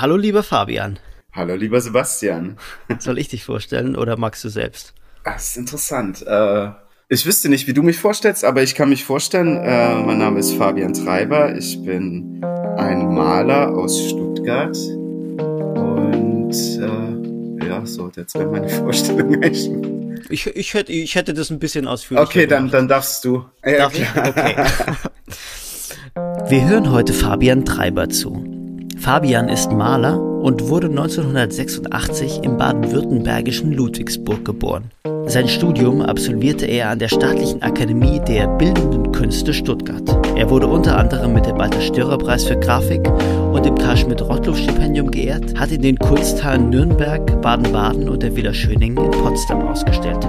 [0.00, 1.00] Hallo lieber Fabian.
[1.32, 2.56] Hallo lieber Sebastian.
[3.00, 4.94] Soll ich dich vorstellen oder magst du selbst?
[5.24, 6.24] Das ist interessant.
[6.24, 6.68] Äh,
[7.08, 9.56] ich wüsste nicht, wie du mich vorstellst, aber ich kann mich vorstellen.
[9.56, 11.52] Äh, mein Name ist Fabian Treiber.
[11.56, 12.40] Ich bin
[12.76, 14.76] ein Maler aus Stuttgart.
[15.76, 19.68] Und äh, ja, so, jetzt wäre meine Vorstellung echt.
[20.30, 23.46] Ich, ich, hätte, ich hätte das ein bisschen ausführlicher Okay, dann, dann darfst du.
[23.64, 24.06] Ja, Darf ich?
[24.16, 24.54] Okay.
[26.48, 28.57] Wir hören heute Fabian Treiber zu.
[28.98, 30.18] Fabian ist Maler
[30.48, 34.90] und wurde 1986 im baden-württembergischen Ludwigsburg geboren.
[35.26, 40.08] Sein Studium absolvierte er an der Staatlichen Akademie der Bildenden Künste Stuttgart.
[40.36, 43.06] Er wurde unter anderem mit dem Walter-Störer-Preis für Grafik
[43.52, 49.10] und dem Karl-Schmidt-Rottluff-Stipendium geehrt, hat in den Kunsthallen Nürnberg, Baden-Baden und der Villa Schöning in
[49.10, 50.26] Potsdam ausgestellt.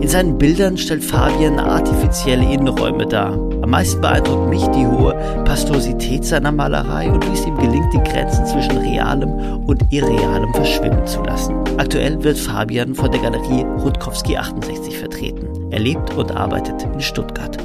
[0.00, 3.32] In seinen Bildern stellt Fabian artifizielle Innenräume dar.
[3.60, 5.12] Am meisten beeindruckt mich die hohe
[5.44, 11.06] Pastorosität seiner Malerei und wie es ihm gelingt, die Grenzen zwischen realem und irrealem verschwimmen
[11.06, 11.54] zu lassen.
[11.78, 15.72] Aktuell wird Fabian von der Galerie Rutkowski 68 vertreten.
[15.72, 17.56] Er lebt und arbeitet in Stuttgart.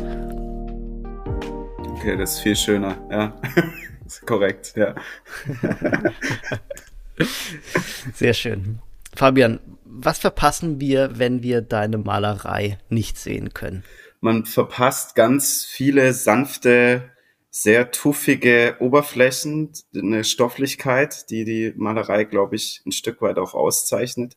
[1.95, 3.33] Okay, das ist viel schöner, ja.
[4.25, 4.95] korrekt, ja.
[8.13, 8.79] Sehr schön.
[9.15, 13.83] Fabian, was verpassen wir, wenn wir deine Malerei nicht sehen können?
[14.21, 17.11] Man verpasst ganz viele sanfte,
[17.55, 24.35] sehr tuffige Oberflächen, eine Stofflichkeit, die die Malerei, glaube ich, ein Stück weit auch auszeichnet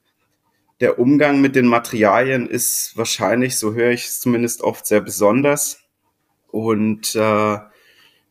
[0.80, 5.80] der Umgang mit den Materialien ist wahrscheinlich, so höre ich es zumindest oft, sehr besonders.
[6.48, 7.58] Und äh,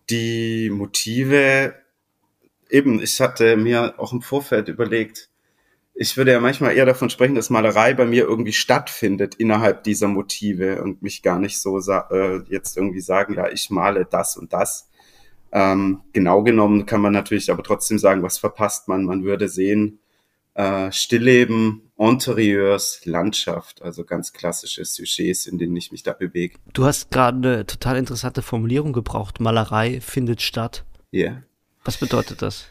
[0.09, 1.75] die Motive,
[2.69, 5.29] eben, ich hatte mir auch im Vorfeld überlegt,
[5.97, 10.09] ich würde ja manchmal eher davon sprechen, dass Malerei bei mir irgendwie stattfindet innerhalb dieser
[10.09, 14.51] Motive und mich gar nicht so äh, jetzt irgendwie sagen, ja, ich male das und
[14.51, 14.89] das.
[15.53, 19.05] Ähm, genau genommen kann man natürlich aber trotzdem sagen, was verpasst man.
[19.05, 19.99] Man würde sehen,
[20.53, 26.57] äh, Stillleben, Interieurs, Landschaft, also ganz klassische Sujets, in denen ich mich da bewege.
[26.73, 29.39] Du hast gerade eine total interessante Formulierung gebraucht.
[29.39, 30.83] Malerei findet statt.
[31.11, 31.25] Ja.
[31.29, 31.43] Yeah.
[31.85, 32.67] Was bedeutet das?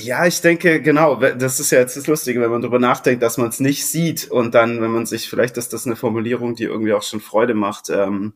[0.00, 3.36] Ja, ich denke, genau, das ist ja jetzt das Lustige, wenn man darüber nachdenkt, dass
[3.36, 6.64] man es nicht sieht und dann, wenn man sich, vielleicht ist das eine Formulierung, die
[6.64, 8.34] irgendwie auch schon Freude macht, ähm,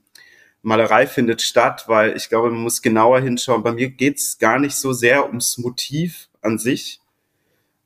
[0.62, 3.62] Malerei findet statt, weil ich glaube, man muss genauer hinschauen.
[3.62, 7.00] Bei mir geht's gar nicht so sehr ums Motiv an sich,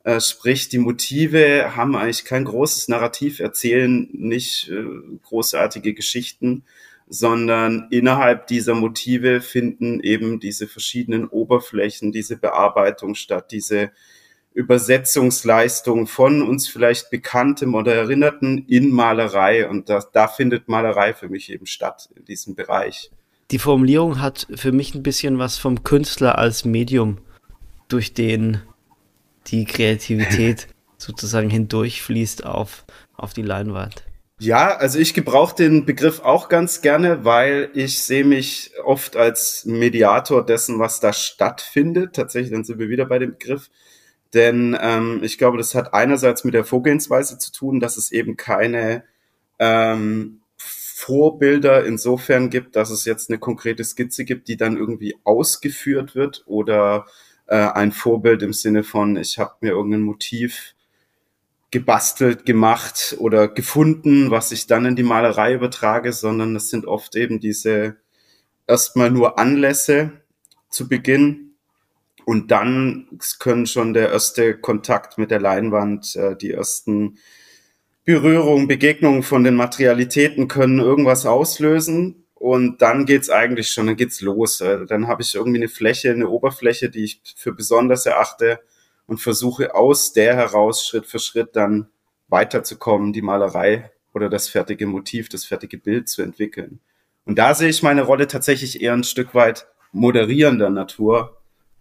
[0.03, 4.85] äh, sprich, die Motive haben eigentlich kein großes Narrativ, erzählen nicht äh,
[5.23, 6.63] großartige Geschichten,
[7.09, 13.91] sondern innerhalb dieser Motive finden eben diese verschiedenen Oberflächen, diese Bearbeitung statt, diese
[14.53, 19.69] Übersetzungsleistung von uns vielleicht Bekanntem oder Erinnerten in Malerei.
[19.69, 23.11] Und da, da findet Malerei für mich eben statt, in diesem Bereich.
[23.51, 27.19] Die Formulierung hat für mich ein bisschen was vom Künstler als Medium,
[27.87, 28.61] durch den
[29.45, 32.85] die Kreativität sozusagen hindurchfließt auf,
[33.15, 34.03] auf die Leinwand.
[34.39, 39.65] Ja, also ich gebrauche den Begriff auch ganz gerne, weil ich sehe mich oft als
[39.65, 42.15] Mediator dessen, was da stattfindet.
[42.15, 43.71] Tatsächlich, dann sind wir wieder bei dem Begriff.
[44.33, 48.37] Denn ähm, ich glaube, das hat einerseits mit der Vorgehensweise zu tun, dass es eben
[48.37, 49.03] keine
[49.57, 56.13] ähm, Vorbilder insofern gibt, dass es jetzt eine konkrete Skizze gibt, die dann irgendwie ausgeführt
[56.15, 57.07] wird oder
[57.47, 60.75] äh, ein Vorbild im Sinne von, ich habe mir irgendein Motiv
[61.71, 67.15] gebastelt, gemacht oder gefunden, was ich dann in die Malerei übertrage, sondern es sind oft
[67.15, 67.97] eben diese
[68.67, 70.11] erstmal nur Anlässe
[70.69, 71.55] zu Beginn
[72.25, 73.07] und dann
[73.39, 77.17] können schon der erste Kontakt mit der Leinwand, äh, die ersten
[78.03, 84.21] Berührungen, Begegnungen von den Materialitäten können irgendwas auslösen und dann geht's eigentlich schon, dann geht's
[84.21, 84.61] los.
[84.61, 88.59] Äh, dann habe ich irgendwie eine Fläche, eine Oberfläche, die ich für besonders erachte
[89.07, 91.87] und versuche aus der heraus Schritt für Schritt dann
[92.27, 96.79] weiterzukommen, die Malerei oder das fertige Motiv, das fertige Bild zu entwickeln.
[97.25, 101.37] Und da sehe ich meine Rolle tatsächlich eher ein Stück weit moderierender Natur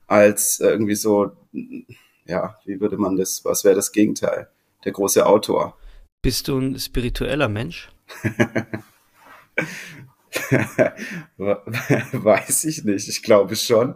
[0.06, 1.32] als irgendwie so,
[2.24, 4.48] ja, wie würde man das, was wäre das Gegenteil?
[4.84, 5.76] Der große Autor.
[6.22, 7.88] Bist du ein spiritueller Mensch?
[11.36, 13.08] Weiß ich nicht.
[13.08, 13.94] Ich glaube schon.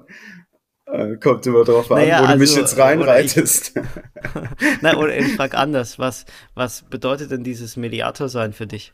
[0.92, 3.76] Äh, kommt immer drauf an, naja, wo du mich also, jetzt reinreitest.
[3.76, 5.98] Oder ich, na, oder ich frage anders.
[5.98, 8.92] Was, was bedeutet denn dieses Mediator sein für dich?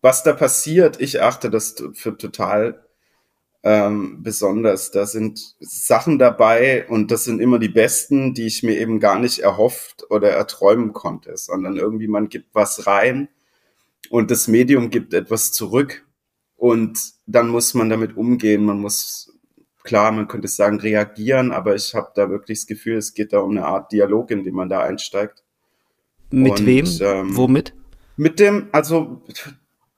[0.00, 2.84] Was da passiert, ich achte das für total
[3.64, 4.90] ähm, besonders.
[4.90, 9.18] Da sind Sachen dabei und das sind immer die besten, die ich mir eben gar
[9.18, 13.28] nicht erhofft oder erträumen konnte, sondern irgendwie man gibt was rein
[14.10, 16.06] und das Medium gibt etwas zurück
[16.56, 19.33] und dann muss man damit umgehen, man muss
[19.84, 23.38] klar, man könnte sagen, reagieren, aber ich habe da wirklich das Gefühl, es geht da
[23.38, 25.44] um eine Art Dialog, in den man da einsteigt.
[26.30, 26.86] Mit Und, wem?
[27.00, 27.74] Ähm, Womit?
[28.16, 29.22] Mit dem, also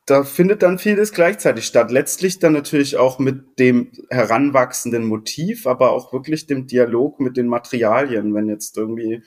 [0.05, 1.91] da findet dann vieles gleichzeitig statt.
[1.91, 7.49] Letztlich dann natürlich auch mit dem heranwachsenden Motiv, aber auch wirklich dem Dialog mit den
[7.49, 8.35] Materialien.
[8.35, 9.23] Wenn jetzt irgendwie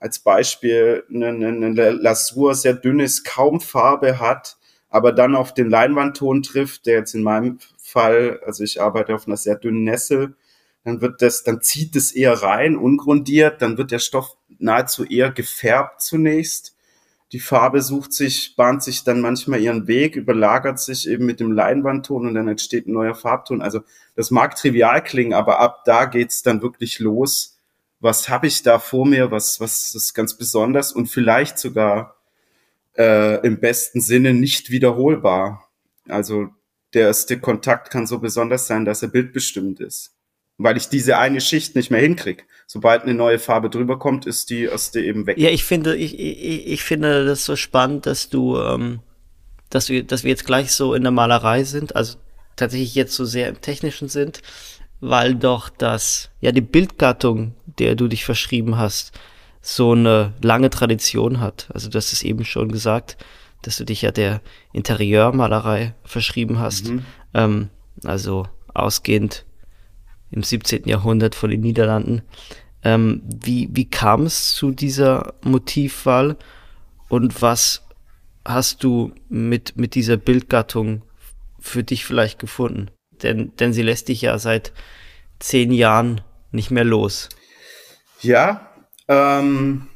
[0.00, 4.58] als Beispiel eine, eine Lasur sehr dünnes, kaum Farbe hat,
[4.90, 7.58] aber dann auf den Leinwandton trifft, der jetzt in meinem
[7.88, 10.36] Fall, also ich arbeite auf einer sehr dünnen Nessel,
[10.84, 15.30] dann wird das, dann zieht es eher rein, ungrundiert, dann wird der Stoff nahezu eher
[15.30, 16.74] gefärbt zunächst
[17.32, 21.52] die Farbe sucht sich, bahnt sich dann manchmal ihren Weg, überlagert sich eben mit dem
[21.52, 23.60] Leinwandton und dann entsteht ein neuer Farbton.
[23.60, 23.80] Also
[24.16, 27.58] das mag trivial klingen, aber ab da geht's dann wirklich los.
[28.00, 29.30] Was habe ich da vor mir?
[29.30, 32.16] Was, was ist ganz besonders und vielleicht sogar
[32.96, 35.68] äh, im besten Sinne nicht wiederholbar.
[36.08, 36.48] Also
[36.94, 40.18] der erste Kontakt kann so besonders sein, dass er bildbestimmt ist
[40.58, 42.46] weil ich diese eine Schicht nicht mehr hinkrieg.
[42.66, 45.38] Sobald eine neue Farbe drüber kommt, ist die erste eben weg.
[45.38, 49.00] Ja, ich finde, ich, ich, ich finde das so spannend, dass du, ähm,
[49.70, 52.18] dass wir, dass wir jetzt gleich so in der Malerei sind, also
[52.56, 54.42] tatsächlich jetzt so sehr im Technischen sind,
[55.00, 59.12] weil doch das, ja, die Bildgattung, der du dich verschrieben hast,
[59.60, 61.68] so eine lange Tradition hat.
[61.72, 63.16] Also hast es eben schon gesagt,
[63.68, 64.40] dass du dich ja der
[64.72, 66.88] Interieurmalerei verschrieben hast.
[66.88, 67.04] Mhm.
[67.34, 67.68] Ähm,
[68.02, 69.44] also ausgehend
[70.30, 70.88] im 17.
[70.88, 72.22] Jahrhundert von den Niederlanden.
[72.82, 76.38] Ähm, wie, wie kam es zu dieser Motivwahl
[77.10, 77.86] und was
[78.42, 81.02] hast du mit, mit dieser Bildgattung
[81.60, 82.90] für dich vielleicht gefunden?
[83.22, 84.72] Denn, denn sie lässt dich ja seit
[85.40, 86.22] zehn Jahren
[86.52, 87.28] nicht mehr los.
[88.22, 88.72] Ja,
[89.08, 89.88] ähm,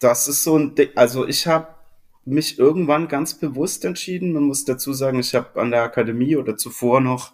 [0.00, 0.90] das ist so ein Ding.
[0.96, 1.75] Also ich habe
[2.26, 4.32] mich irgendwann ganz bewusst entschieden.
[4.32, 7.32] Man muss dazu sagen, ich habe an der Akademie oder zuvor noch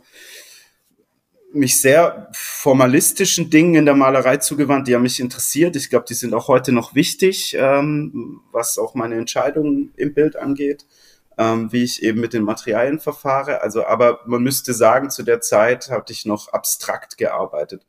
[1.54, 5.76] mich sehr formalistischen Dingen in der Malerei zugewandt, die haben mich interessiert.
[5.76, 10.36] Ich glaube, die sind auch heute noch wichtig, ähm, was auch meine Entscheidungen im Bild
[10.36, 10.86] angeht,
[11.38, 13.60] ähm, wie ich eben mit den Materialien verfahre.
[13.60, 17.86] Also, aber man müsste sagen, zu der Zeit hatte ich noch abstrakt gearbeitet.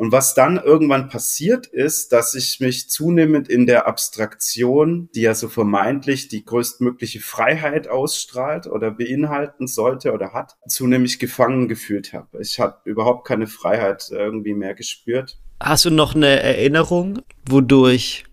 [0.00, 5.34] Und was dann irgendwann passiert ist, dass ich mich zunehmend in der Abstraktion, die ja
[5.34, 12.40] so vermeintlich die größtmögliche Freiheit ausstrahlt oder beinhalten sollte oder hat, zunehmend gefangen gefühlt habe.
[12.40, 15.38] Ich habe überhaupt keine Freiheit irgendwie mehr gespürt.
[15.62, 18.24] Hast du noch eine Erinnerung, wodurch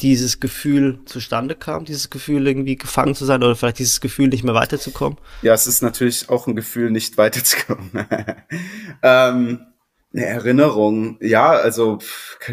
[0.00, 4.42] dieses Gefühl zustande kam, dieses Gefühl irgendwie gefangen zu sein oder vielleicht dieses Gefühl nicht
[4.42, 5.18] mehr weiterzukommen?
[5.42, 7.90] Ja, es ist natürlich auch ein Gefühl, nicht weiterzukommen.
[9.02, 9.66] ähm,
[10.14, 11.98] eine Erinnerung, ja, also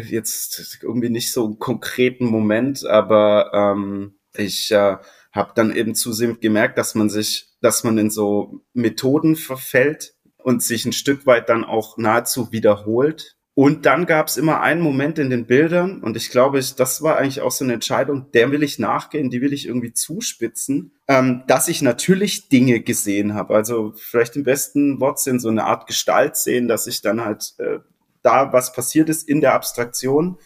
[0.08, 4.96] jetzt irgendwie nicht so einen konkreten Moment, aber ähm, ich äh,
[5.32, 10.62] habe dann eben zusehends gemerkt, dass man sich, dass man in so Methoden verfällt und
[10.62, 15.18] sich ein Stück weit dann auch nahezu wiederholt und dann gab es immer einen Moment
[15.18, 18.50] in den Bildern, und ich glaube, ich, das war eigentlich auch so eine Entscheidung, der
[18.50, 23.54] will ich nachgehen, die will ich irgendwie zuspitzen, ähm, dass ich natürlich Dinge gesehen habe.
[23.54, 27.80] Also vielleicht im besten Wortsinn so eine Art Gestalt sehen, dass ich dann halt äh,
[28.22, 30.38] da, was passiert ist in der Abstraktion,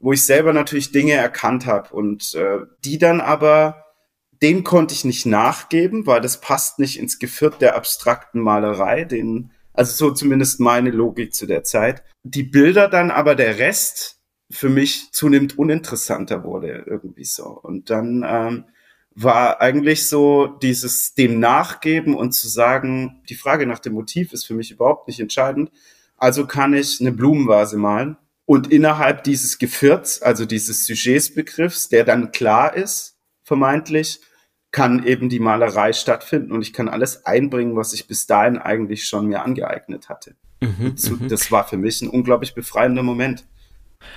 [0.00, 3.82] wo ich selber natürlich Dinge erkannt habe und äh, die dann aber
[4.42, 9.50] den konnte ich nicht nachgeben, weil das passt nicht ins Geviert der abstrakten Malerei, den
[9.76, 12.02] also so zumindest meine Logik zu der Zeit.
[12.22, 14.20] Die Bilder dann aber der Rest
[14.50, 17.46] für mich zunehmend uninteressanter wurde irgendwie so.
[17.46, 18.64] Und dann ähm,
[19.14, 24.46] war eigentlich so dieses dem Nachgeben und zu sagen, die Frage nach dem Motiv ist
[24.46, 25.70] für mich überhaupt nicht entscheidend.
[26.16, 32.30] Also kann ich eine Blumenvase malen und innerhalb dieses Gevierts, also dieses Sujetsbegriffs, der dann
[32.30, 34.20] klar ist, vermeintlich,
[34.76, 39.08] kann eben die Malerei stattfinden und ich kann alles einbringen, was ich bis dahin eigentlich
[39.08, 40.34] schon mir angeeignet hatte.
[40.60, 41.28] Mhm, so, mhm.
[41.30, 43.46] das war für mich ein unglaublich befreiender Moment.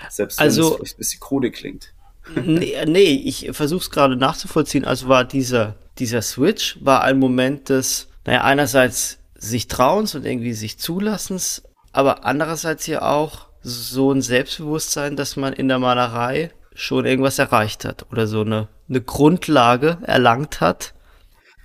[0.09, 1.93] Selbst wenn also, es ein bisschen krude klingt.
[2.35, 4.83] Nee, nee ich versuche es gerade nachzuvollziehen.
[4.83, 10.51] Also war dieser, dieser Switch war ein Moment des, naja, einerseits sich trauens und irgendwie
[10.51, 11.63] sich zulassens,
[11.93, 17.85] aber andererseits ja auch so ein Selbstbewusstsein, dass man in der Malerei schon irgendwas erreicht
[17.85, 20.93] hat oder so eine eine Grundlage erlangt hat,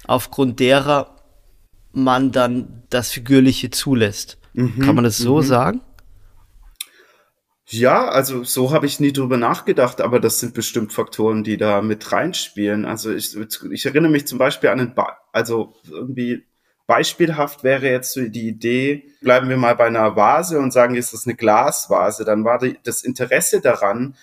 [0.07, 1.17] aufgrund derer
[1.93, 4.39] man dann das Figürliche zulässt.
[4.53, 5.43] Mhm, Kann man das so mhm.
[5.43, 5.81] sagen?
[7.67, 11.81] Ja, also so habe ich nie drüber nachgedacht, aber das sind bestimmt Faktoren, die da
[11.81, 12.85] mit reinspielen.
[12.85, 13.37] Also ich,
[13.71, 16.45] ich erinnere mich zum Beispiel an ein, ba also irgendwie
[16.87, 21.15] beispielhaft wäre jetzt so die Idee, bleiben wir mal bei einer Vase und sagen, ist
[21.15, 24.17] das eine Glasvase, dann war die, das Interesse daran,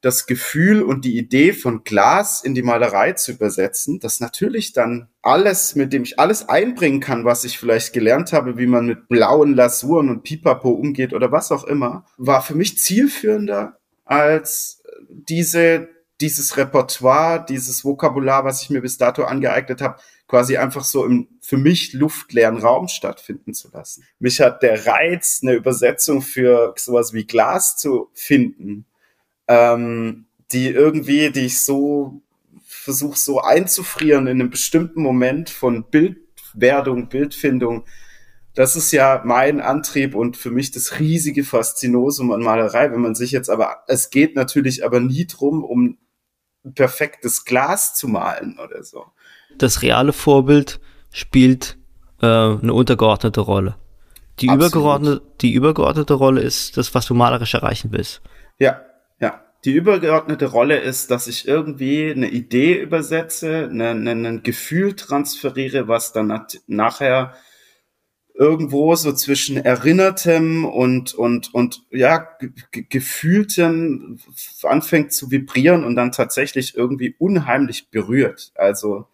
[0.00, 5.08] das Gefühl und die Idee von Glas in die Malerei zu übersetzen, das natürlich dann
[5.22, 9.08] alles, mit dem ich alles einbringen kann, was ich vielleicht gelernt habe, wie man mit
[9.08, 15.88] blauen Lasuren und Pipapo umgeht oder was auch immer, war für mich zielführender als diese,
[16.20, 21.28] dieses Repertoire, dieses Vokabular, was ich mir bis dato angeeignet habe, quasi einfach so im
[21.40, 24.04] für mich luftleeren Raum stattfinden zu lassen.
[24.18, 28.84] Mich hat der Reiz, eine Übersetzung für sowas wie Glas zu finden,
[29.48, 32.22] ähm, die irgendwie, die ich so
[32.64, 37.84] versuche so einzufrieren in einem bestimmten Moment von Bildwerdung, Bildfindung.
[38.54, 42.90] Das ist ja mein Antrieb und für mich das riesige Faszinosum an Malerei.
[42.90, 45.98] Wenn man sich jetzt aber, es geht natürlich aber nie drum, um
[46.74, 49.04] perfektes Glas zu malen oder so.
[49.56, 50.80] Das reale Vorbild
[51.12, 51.78] spielt
[52.20, 53.76] äh, eine untergeordnete Rolle.
[54.40, 58.22] Die übergeordnete, die übergeordnete Rolle ist das, was du malerisch erreichen willst.
[58.58, 58.87] Ja, ja.
[59.64, 66.46] Die übergeordnete Rolle ist, dass ich irgendwie eine Idee übersetze, ein Gefühl transferiere, was dann
[66.66, 67.34] nachher
[68.34, 72.28] irgendwo so zwischen Erinnertem und, und, und, ja,
[72.70, 74.20] gefühltem
[74.62, 78.52] anfängt zu vibrieren und dann tatsächlich irgendwie unheimlich berührt.
[78.54, 79.08] Also,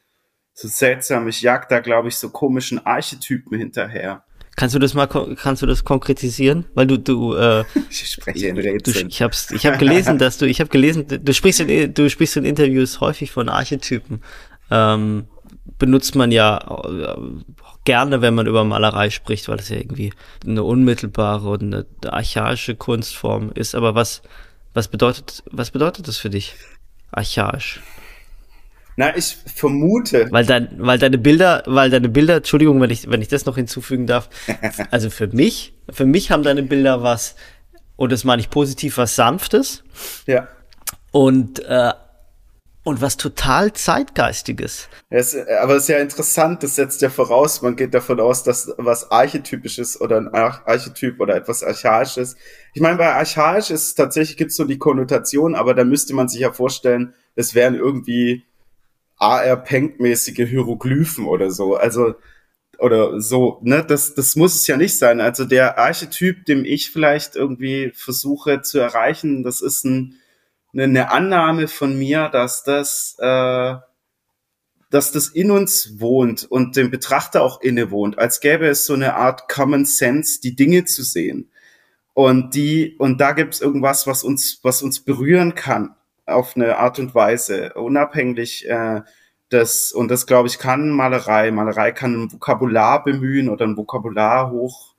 [0.52, 4.24] so seltsam, ich jag da, glaube ich, so komischen Archetypen hinterher.
[4.56, 6.66] Kannst du das mal, kannst du das konkretisieren?
[6.74, 9.08] Weil du, du, äh, ich spreche in Rätseln.
[9.08, 12.08] Du, ich hab's, ich habe gelesen, dass du, ich habe gelesen, du sprichst in, du
[12.08, 14.22] sprichst in Interviews häufig von Archetypen.
[14.70, 15.26] Ähm,
[15.78, 17.16] benutzt man ja äh,
[17.84, 20.12] gerne, wenn man über Malerei spricht, weil es ja irgendwie
[20.46, 23.74] eine unmittelbare und eine archaische Kunstform ist.
[23.74, 24.22] Aber was,
[24.72, 26.54] was bedeutet, was bedeutet das für dich?
[27.10, 27.80] Archaisch.
[28.96, 30.28] Na, ich vermute.
[30.30, 33.56] Weil, dein, weil deine Bilder, weil deine Bilder, Entschuldigung, wenn ich, wenn ich das noch
[33.56, 34.28] hinzufügen darf.
[34.90, 37.34] also für mich, für mich haben deine Bilder was,
[37.96, 39.82] und das meine ich positiv, was Sanftes.
[40.26, 40.48] Ja.
[41.10, 41.92] Und, äh,
[42.84, 44.88] und was total Zeitgeistiges.
[45.08, 48.72] Es, aber es ist ja interessant, das setzt ja voraus, man geht davon aus, dass
[48.76, 52.36] was archetypisches oder ein Archetyp oder etwas Archaisches.
[52.74, 56.40] Ich meine, bei archaisch ist tatsächlich gibt's so die Konnotation, aber da müsste man sich
[56.40, 58.44] ja vorstellen, es wären irgendwie
[59.24, 61.76] AR-Pank-mäßige Hieroglyphen oder so.
[61.76, 62.14] Also,
[62.78, 65.20] oder so, ne, das, das muss es ja nicht sein.
[65.20, 70.16] Also der Archetyp, dem ich vielleicht irgendwie versuche zu erreichen, das ist ein,
[70.72, 73.74] eine Annahme von mir, dass das, äh,
[74.90, 79.14] dass das in uns wohnt und dem Betrachter auch innewohnt, als gäbe es so eine
[79.14, 81.50] Art Common Sense, die Dinge zu sehen.
[82.12, 85.94] Und die, und da gibt es irgendwas, was uns, was uns berühren kann
[86.26, 89.02] auf eine Art und Weise, unabhängig äh,
[89.50, 91.50] das, und das glaube ich kann Malerei.
[91.50, 94.94] Malerei kann ein Vokabular bemühen oder ein Vokabular hoch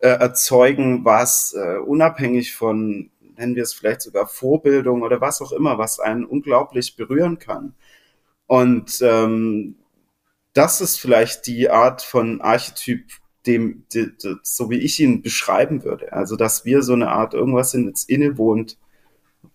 [0.00, 5.52] äh, erzeugen, was äh, unabhängig von, nennen wir es vielleicht sogar Vorbildung oder was auch
[5.52, 7.74] immer, was einen unglaublich berühren kann.
[8.46, 9.76] Und ähm,
[10.54, 13.04] das ist vielleicht die Art von Archetyp,
[13.46, 16.12] dem, de, de, so wie ich ihn beschreiben würde.
[16.12, 18.78] Also, dass wir so eine Art irgendwas in uns innewohnt,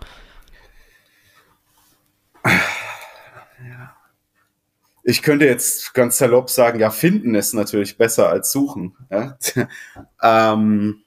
[5.03, 8.95] Ich könnte jetzt ganz salopp sagen, ja, finden ist natürlich besser als suchen.
[9.09, 9.37] Ja,
[10.21, 11.01] ähm,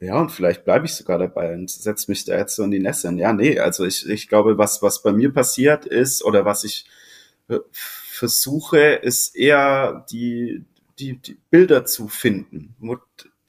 [0.00, 2.80] ja und vielleicht bleibe ich sogar dabei und setze mich da jetzt so in die
[2.80, 3.12] Nässe.
[3.14, 6.86] Ja, nee, also ich, ich glaube, was, was bei mir passiert ist oder was ich
[7.48, 10.64] äh, versuche, ist eher die,
[10.98, 12.74] die, die Bilder zu finden,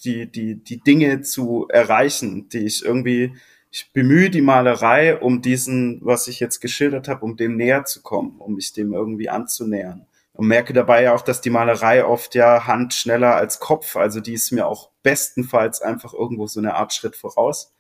[0.04, 3.36] die, die, die Dinge zu erreichen, die ich irgendwie
[3.76, 8.02] ich bemühe die Malerei, um diesen, was ich jetzt geschildert habe, um dem näher zu
[8.02, 10.06] kommen, um mich dem irgendwie anzunähern.
[10.32, 14.22] Und merke dabei ja auch, dass die Malerei oft ja Hand schneller als Kopf, also
[14.22, 17.74] die ist mir auch bestenfalls einfach irgendwo so eine Art Schritt voraus.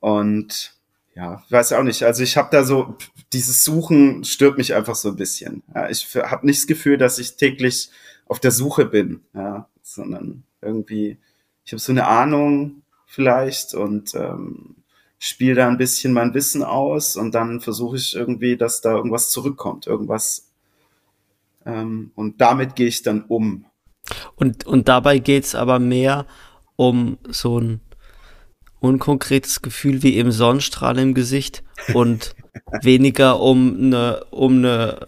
[0.00, 0.74] Und
[1.14, 2.02] ja, weiß auch nicht.
[2.02, 2.96] Also ich habe da so,
[3.32, 5.62] dieses Suchen stört mich einfach so ein bisschen.
[5.76, 7.92] Ja, ich habe nicht das Gefühl, dass ich täglich
[8.26, 11.18] auf der Suche bin, ja, sondern irgendwie,
[11.64, 14.74] ich habe so eine Ahnung vielleicht und ähm,
[15.18, 19.30] spiele da ein bisschen mein Wissen aus und dann versuche ich irgendwie, dass da irgendwas
[19.30, 20.48] zurückkommt, irgendwas.
[21.66, 23.64] Ähm, und damit gehe ich dann um.
[24.36, 26.26] Und, und dabei geht's aber mehr
[26.76, 27.80] um so ein
[28.80, 32.36] unkonkretes Gefühl wie im Sonnenstrahl im Gesicht und
[32.82, 35.06] weniger um eine, um eine,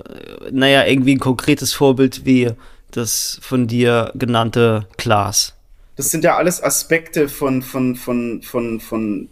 [0.51, 2.51] naja, irgendwie ein konkretes Vorbild wie
[2.91, 5.55] das von dir genannte Glas.
[5.95, 9.29] Das sind ja alles Aspekte von, von, von, von, von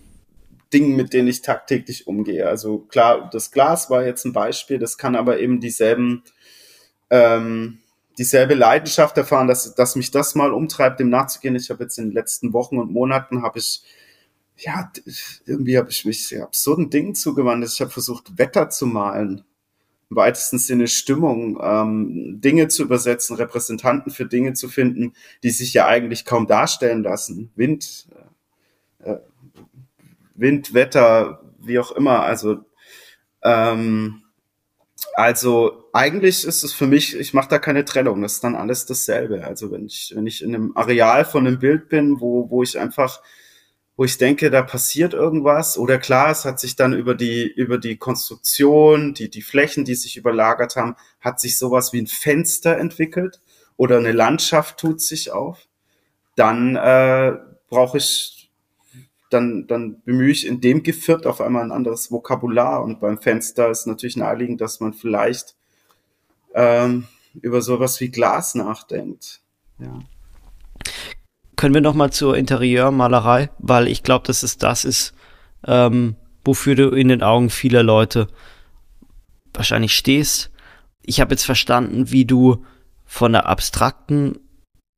[0.73, 2.47] Dingen, mit denen ich tagtäglich umgehe.
[2.49, 6.23] Also klar, das Glas war jetzt ein Beispiel, das kann aber eben dieselben,
[7.11, 7.79] ähm,
[8.19, 11.57] dieselbe Leidenschaft erfahren, dass, dass mich das mal umtreibt, dem nachzugehen.
[11.57, 13.83] Ich habe jetzt in den letzten Wochen und Monaten habe ich
[14.59, 14.91] ja,
[15.47, 17.65] irgendwie habe ich mich absurden Dingen zugewandt.
[17.65, 19.45] Ich habe versucht, Wetter zu malen,
[20.11, 25.75] im weitesten Sinne Stimmung, ähm, Dinge zu übersetzen, Repräsentanten für Dinge zu finden, die sich
[25.75, 27.51] ja eigentlich kaum darstellen lassen.
[27.55, 28.09] Wind,
[30.39, 32.23] Wind, Wetter, wie auch immer.
[32.23, 32.59] Also,
[33.43, 34.23] ähm,
[35.15, 38.87] also eigentlich ist es für mich, ich mache da keine Trennung, das ist dann alles
[38.87, 39.45] dasselbe.
[39.45, 42.79] Also wenn ich, wenn ich in einem Areal von einem Bild bin, wo, wo ich
[42.79, 43.21] einfach,
[43.97, 47.79] wo ich denke, da passiert irgendwas, oder klar, es hat sich dann über die, über
[47.79, 52.79] die Konstruktion, die, die Flächen, die sich überlagert haben, hat sich sowas wie ein Fenster
[52.79, 53.41] entwickelt
[53.77, 55.67] oder eine Landschaft tut sich auf,
[56.37, 57.33] dann äh,
[57.69, 58.38] brauche ich
[59.31, 62.83] dann, dann bemühe ich in dem Geviert auf einmal ein anderes Vokabular.
[62.83, 65.57] Und beim Fenster ist natürlich naheliegend, dass man vielleicht
[66.55, 69.41] ähm, über sowas wie Glas nachdenkt.
[69.79, 70.01] Ja.
[71.57, 75.13] Können wir noch mal zur Interieurmalerei, weil ich glaube, dass es das ist,
[75.67, 76.15] ähm,
[76.45, 78.29] wofür du in den Augen vieler Leute
[79.53, 80.51] wahrscheinlich stehst.
[81.03, 82.65] Ich habe jetzt verstanden, wie du
[83.05, 84.39] von der abstrakten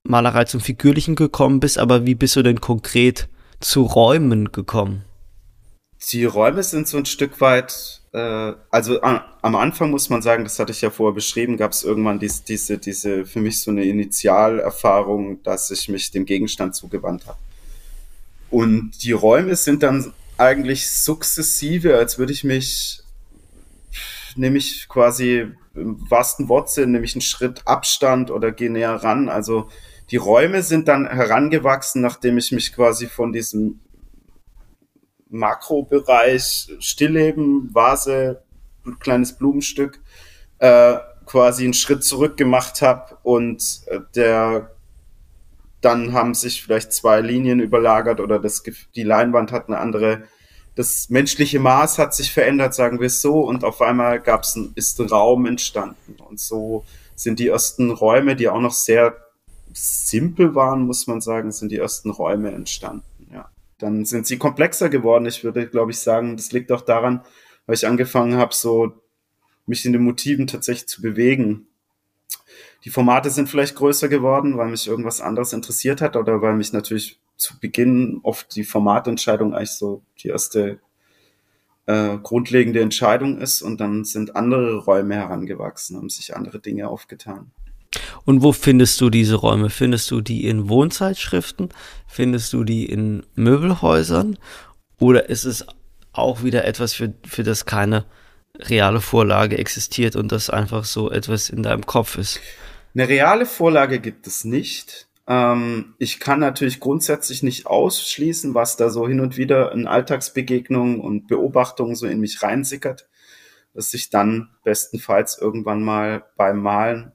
[0.03, 3.30] Malerei zum Figürlichen gekommen bist, aber wie bist du denn konkret
[3.61, 5.05] zu Räumen gekommen?
[6.13, 10.45] Die Räume sind so ein Stück weit, äh, also a, am Anfang muss man sagen,
[10.45, 13.71] das hatte ich ja vorher beschrieben, gab es irgendwann dies, diese, diese, für mich so
[13.71, 17.39] eine Initialerfahrung, dass ich mich dem Gegenstand zugewandt habe.
[18.51, 23.03] Und die Räume sind dann eigentlich sukzessive, als würde ich mich,
[24.37, 29.29] nämlich quasi im wahrsten Wortsinn, nämlich einen Schritt Abstand oder gehe näher ran.
[29.29, 29.69] Also
[30.11, 33.81] die Räume sind dann herangewachsen, nachdem ich mich quasi von diesem
[35.29, 38.43] Makrobereich Stillleben, Vase,
[38.99, 40.01] kleines Blumenstück,
[40.59, 40.97] äh,
[41.27, 44.73] quasi einen Schritt zurück gemacht habe und äh, der
[45.81, 48.63] dann haben sich vielleicht zwei Linien überlagert oder das,
[48.95, 50.25] die Leinwand hat eine andere,
[50.75, 54.73] das menschliche Maß hat sich verändert, sagen wir es so, und auf einmal gab's ein,
[54.75, 56.17] ist ein Raum entstanden.
[56.21, 59.17] Und so sind die ersten Räume, die auch noch sehr
[59.73, 63.05] simpel waren, muss man sagen, sind die ersten Räume entstanden.
[63.33, 63.51] Ja.
[63.79, 65.27] Dann sind sie komplexer geworden.
[65.27, 67.23] Ich würde, glaube ich, sagen, das liegt auch daran,
[67.67, 68.93] weil ich angefangen habe, so
[69.67, 71.67] mich in den Motiven tatsächlich zu bewegen.
[72.85, 76.73] Die Formate sind vielleicht größer geworden, weil mich irgendwas anderes interessiert hat oder weil mich
[76.73, 80.81] natürlich zu Beginn oft die Formatentscheidung eigentlich so die erste
[81.87, 87.51] äh, grundlegende Entscheidung ist und dann sind andere Räume herangewachsen, haben sich andere Dinge aufgetan.
[88.25, 89.71] Und wo findest du diese Räume?
[89.71, 91.71] Findest du die in Wohnzeitschriften?
[92.07, 94.39] Findest du die in Möbelhäusern?
[94.99, 95.67] Oder ist es
[96.13, 98.05] auch wieder etwas, für, für das keine
[98.59, 102.41] reale Vorlage existiert und das einfach so etwas in deinem Kopf ist?
[102.95, 105.09] Eine reale Vorlage gibt es nicht.
[105.27, 111.01] Ähm, ich kann natürlich grundsätzlich nicht ausschließen, was da so hin und wieder in Alltagsbegegnungen
[111.01, 113.09] und Beobachtungen so in mich reinsickert,
[113.75, 117.13] dass sich dann bestenfalls irgendwann mal beim Malen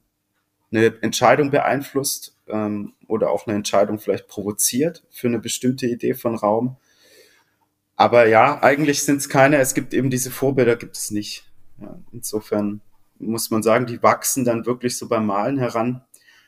[0.71, 6.35] eine Entscheidung beeinflusst ähm, oder auch eine Entscheidung vielleicht provoziert für eine bestimmte Idee von
[6.35, 6.77] Raum.
[7.95, 11.45] Aber ja, eigentlich sind es keine, es gibt eben diese Vorbilder, gibt es nicht.
[11.79, 12.81] Ja, insofern
[13.19, 16.03] muss man sagen, die wachsen dann wirklich so beim Malen heran.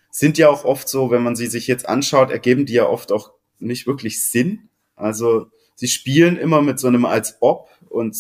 [0.10, 3.12] Sind ja auch oft so, wenn man sie sich jetzt anschaut, ergeben die ja oft
[3.12, 4.70] auch nicht wirklich Sinn.
[4.96, 8.18] Also sie spielen immer mit so einem als ob und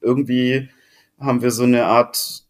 [0.00, 0.70] irgendwie
[1.18, 2.43] haben wir so eine Art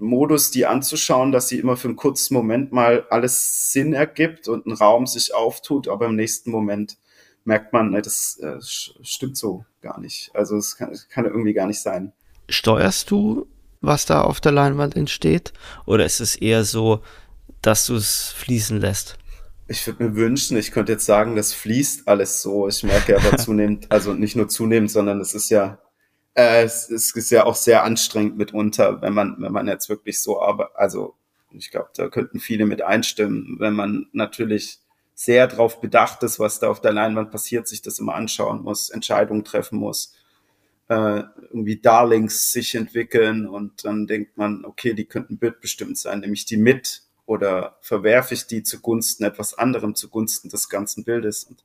[0.00, 4.66] Modus, die anzuschauen, dass sie immer für einen kurzen Moment mal alles Sinn ergibt und
[4.66, 6.98] ein Raum sich auftut, aber im nächsten Moment
[7.44, 10.30] merkt man, ne, das äh, stimmt so gar nicht.
[10.34, 12.12] Also es kann, kann irgendwie gar nicht sein.
[12.48, 13.46] Steuerst du,
[13.80, 15.52] was da auf der Leinwand entsteht?
[15.86, 17.00] Oder ist es eher so,
[17.62, 19.16] dass du es fließen lässt?
[19.68, 22.66] Ich würde mir wünschen, ich könnte jetzt sagen, das fließt alles so.
[22.68, 25.78] Ich merke aber zunehmend, also nicht nur zunehmend, sondern es ist ja,
[26.40, 30.20] äh, es, es ist ja auch sehr anstrengend mitunter, wenn man, wenn man jetzt wirklich
[30.22, 30.76] so arbeitet.
[30.76, 31.14] Also
[31.52, 34.80] ich glaube, da könnten viele mit einstimmen, wenn man natürlich
[35.14, 38.88] sehr darauf bedacht ist, was da auf der Leinwand passiert, sich das immer anschauen muss,
[38.88, 40.14] Entscheidungen treffen muss,
[40.88, 46.46] äh, irgendwie Darlings sich entwickeln und dann denkt man, okay, die könnten bildbestimmt sein, nämlich
[46.46, 51.44] die mit oder verwerfe ich die zugunsten etwas anderem, zugunsten des ganzen Bildes.
[51.44, 51.62] Und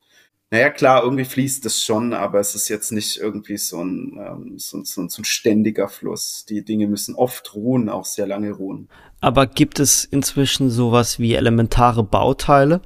[0.50, 4.58] naja, klar, irgendwie fließt das schon, aber es ist jetzt nicht irgendwie so ein, ähm,
[4.58, 6.44] so, so, so ein ständiger Fluss.
[6.48, 8.88] Die Dinge müssen oft ruhen, auch sehr lange ruhen.
[9.20, 12.80] Aber gibt es inzwischen sowas wie elementare Bauteile,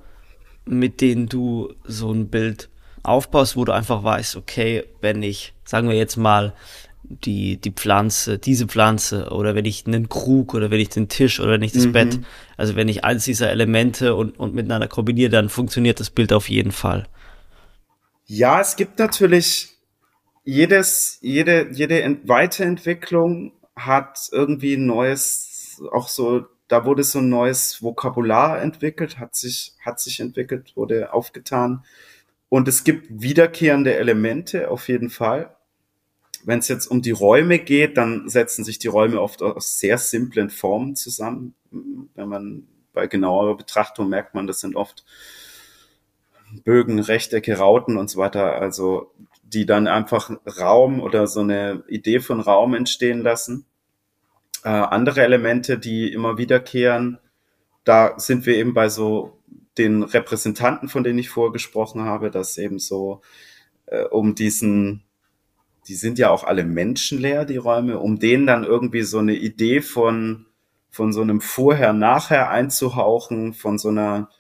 [0.65, 2.71] mit denen du so ein Bild
[3.03, 6.55] aufbaust, wo du einfach weißt, okay, wenn ich, sagen wir jetzt mal,
[7.03, 11.41] die, die Pflanze, diese Pflanze oder wenn ich einen Krug oder wenn ich den Tisch
[11.41, 11.93] oder wenn ich das mhm.
[11.93, 12.21] Bett,
[12.57, 16.49] also wenn ich eins dieser Elemente und, und miteinander kombiniere, dann funktioniert das Bild auf
[16.49, 17.09] jeden Fall.
[18.33, 19.77] Ja, es gibt natürlich
[20.45, 27.83] jedes, jede, jede Weiterentwicklung hat irgendwie ein neues, auch so, da wurde so ein neues
[27.83, 31.85] Vokabular entwickelt, hat sich, hat sich entwickelt, wurde aufgetan.
[32.49, 35.57] Und es gibt wiederkehrende Elemente auf jeden Fall
[36.45, 39.99] wenn es jetzt um die Räume geht, dann setzen sich die Räume oft aus sehr
[39.99, 41.55] simplen Formen zusammen.
[41.71, 45.05] Wenn man bei genauerer Betrachtung merkt man, das sind oft
[46.65, 52.21] Bögen, Rechtecke, Rauten und so weiter, also die dann einfach Raum oder so eine Idee
[52.21, 53.67] von Raum entstehen lassen.
[54.65, 57.19] Äh, andere Elemente, die immer wiederkehren,
[57.85, 59.39] da sind wir eben bei so
[59.79, 63.23] den Repräsentanten, von denen ich vorgesprochen habe, dass eben so
[63.87, 65.05] äh, um diesen
[65.91, 69.81] die sind ja auch alle menschenleer, die Räume, um denen dann irgendwie so eine Idee
[69.81, 70.47] von,
[70.91, 74.31] von so einem Vorher-Nachher einzuhauchen, von so einer,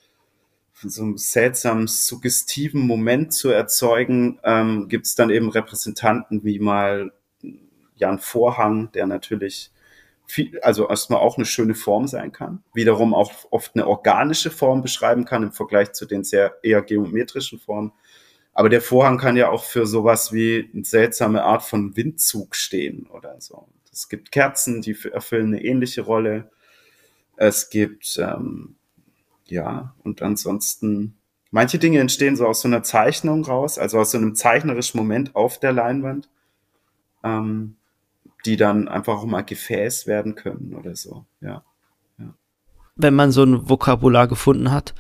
[0.88, 7.12] so einem seltsamen, suggestiven Moment zu erzeugen, ähm, gibt es dann eben Repräsentanten wie mal
[7.96, 9.70] Jan Vorhang, der natürlich
[10.26, 14.80] viel, also erstmal auch eine schöne Form sein kann, wiederum auch oft eine organische Form
[14.82, 17.92] beschreiben kann im Vergleich zu den sehr eher geometrischen Formen.
[18.52, 23.06] Aber der Vorhang kann ja auch für sowas wie eine seltsame Art von Windzug stehen
[23.06, 23.68] oder so.
[23.92, 26.50] Es gibt Kerzen, die erfüllen eine ähnliche Rolle.
[27.36, 28.76] Es gibt, ähm,
[29.50, 31.16] ja, und ansonsten,
[31.50, 35.34] manche Dinge entstehen so aus so einer Zeichnung raus, also aus so einem zeichnerischen Moment
[35.34, 36.28] auf der Leinwand,
[37.24, 37.76] ähm,
[38.46, 41.64] die dann einfach auch mal Gefäß werden können oder so, ja.
[42.18, 42.34] ja.
[42.96, 44.94] Wenn man so ein Vokabular gefunden hat,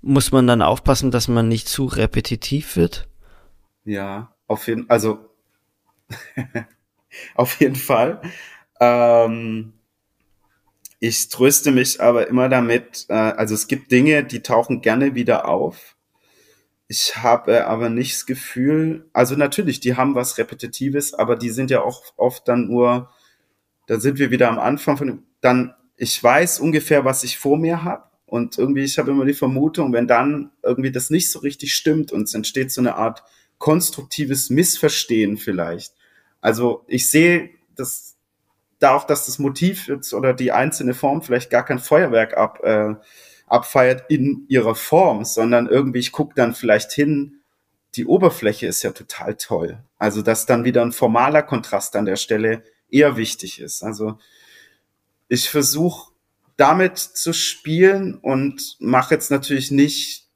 [0.00, 3.08] muss man dann aufpassen, dass man nicht zu repetitiv wird?
[3.84, 5.28] Ja, auf jeden also
[7.34, 8.22] auf jeden Fall.
[8.80, 9.74] Ähm,
[11.04, 15.48] ich tröste mich aber immer damit, äh, also es gibt Dinge, die tauchen gerne wieder
[15.48, 15.96] auf.
[16.86, 21.72] Ich habe aber nicht das Gefühl, also natürlich, die haben was Repetitives, aber die sind
[21.72, 23.10] ja auch oft dann nur,
[23.88, 27.82] da sind wir wieder am Anfang von, dann, ich weiß ungefähr, was ich vor mir
[27.82, 31.74] habe und irgendwie, ich habe immer die Vermutung, wenn dann irgendwie das nicht so richtig
[31.74, 33.24] stimmt und es entsteht so eine Art
[33.58, 35.94] konstruktives Missverstehen vielleicht.
[36.40, 38.11] Also ich sehe das
[38.82, 42.60] da auch, dass das Motiv jetzt oder die einzelne Form vielleicht gar kein Feuerwerk ab,
[42.62, 42.94] äh,
[43.46, 47.42] abfeiert in ihrer Form, sondern irgendwie, ich gucke dann vielleicht hin,
[47.94, 49.82] die Oberfläche ist ja total toll.
[49.98, 53.82] Also, dass dann wieder ein formaler Kontrast an der Stelle eher wichtig ist.
[53.82, 54.18] Also,
[55.28, 56.12] ich versuche
[56.56, 60.28] damit zu spielen und mache jetzt natürlich nicht,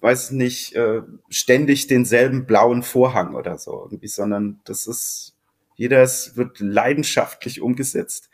[0.00, 5.33] weiß nicht, äh, ständig denselben blauen Vorhang oder so irgendwie, sondern das ist,
[5.74, 8.30] jeder ist, wird leidenschaftlich umgesetzt.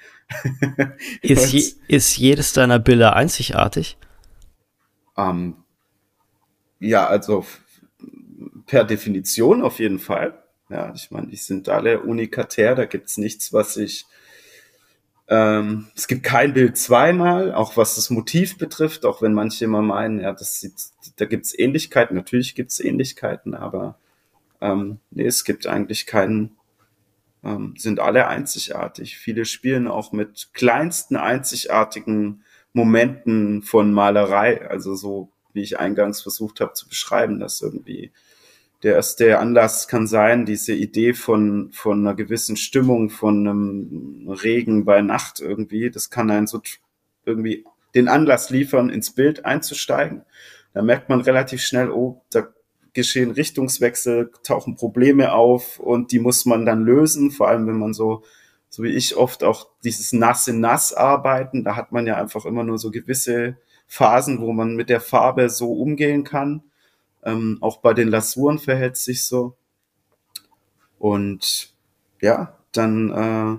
[1.22, 3.96] ist, je, ist jedes deiner Bilder einzigartig?
[5.16, 5.56] Ähm,
[6.78, 7.44] ja, also
[8.66, 10.42] per Definition auf jeden Fall.
[10.68, 14.06] Ja, ich meine, die sind alle unikatär, da gibt's nichts, was ich
[15.32, 19.80] Ähm, es gibt kein Bild zweimal, auch was das Motiv betrifft, auch wenn manche immer
[19.80, 20.74] meinen, ja, das sieht,
[21.16, 22.16] da gibt's Ähnlichkeiten.
[22.16, 23.96] Natürlich gibt's Ähnlichkeiten, aber
[24.60, 26.56] ähm, nee, es gibt eigentlich keinen,
[27.44, 29.16] ähm, sind alle einzigartig.
[29.16, 36.60] Viele spielen auch mit kleinsten einzigartigen Momenten von Malerei, also so wie ich eingangs versucht
[36.60, 38.12] habe zu beschreiben, dass irgendwie
[38.82, 44.84] der erste Anlass kann sein, diese Idee von, von einer gewissen Stimmung, von einem Regen
[44.84, 46.62] bei Nacht irgendwie, das kann einen so
[47.26, 50.22] irgendwie den Anlass liefern, ins Bild einzusteigen.
[50.72, 52.48] Da merkt man relativ schnell, oh, da
[52.92, 57.94] geschehen Richtungswechsel, tauchen Probleme auf und die muss man dann lösen, vor allem wenn man
[57.94, 58.22] so,
[58.68, 62.44] so wie ich oft auch dieses Nass in Nass arbeiten, da hat man ja einfach
[62.44, 66.62] immer nur so gewisse Phasen, wo man mit der Farbe so umgehen kann.
[67.22, 69.56] Ähm, auch bei den Lasuren verhält sich so.
[70.98, 71.74] Und
[72.20, 73.58] ja, dann, äh,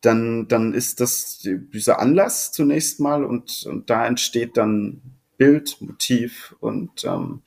[0.00, 5.00] dann, dann ist das dieser Anlass zunächst mal und, und da entsteht dann
[5.36, 7.42] Bild, Motiv und ähm,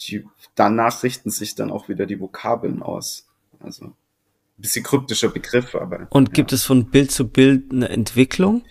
[0.00, 3.26] die, danach richten sich dann auch wieder die Vokabeln aus.
[3.60, 3.94] Also ein
[4.56, 6.06] bisschen kryptischer Begriff, aber.
[6.10, 6.56] Und gibt ja.
[6.56, 8.64] es von Bild zu Bild eine Entwicklung?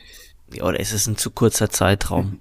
[0.62, 2.40] Oder ist es ein zu kurzer Zeitraum?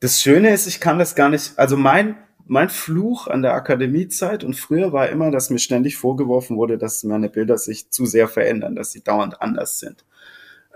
[0.00, 4.44] Das Schöne ist, ich kann das gar nicht, also mein, mein Fluch an der Akademiezeit
[4.44, 8.28] und früher war immer, dass mir ständig vorgeworfen wurde, dass meine Bilder sich zu sehr
[8.28, 10.04] verändern, dass sie dauernd anders sind.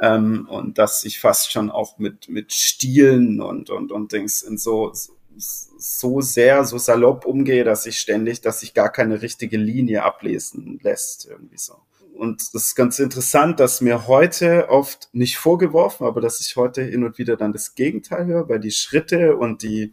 [0.00, 4.58] Ähm, und dass ich fast schon auch mit, mit Stilen und, und, und Dings in
[4.58, 10.02] so, so sehr, so salopp umgehe, dass ich ständig, dass sich gar keine richtige Linie
[10.02, 11.76] ablesen lässt, irgendwie so.
[12.14, 16.82] Und das ist ganz interessant, dass mir heute oft nicht vorgeworfen, aber dass ich heute
[16.82, 19.92] hin und wieder dann das Gegenteil höre, weil die Schritte und die,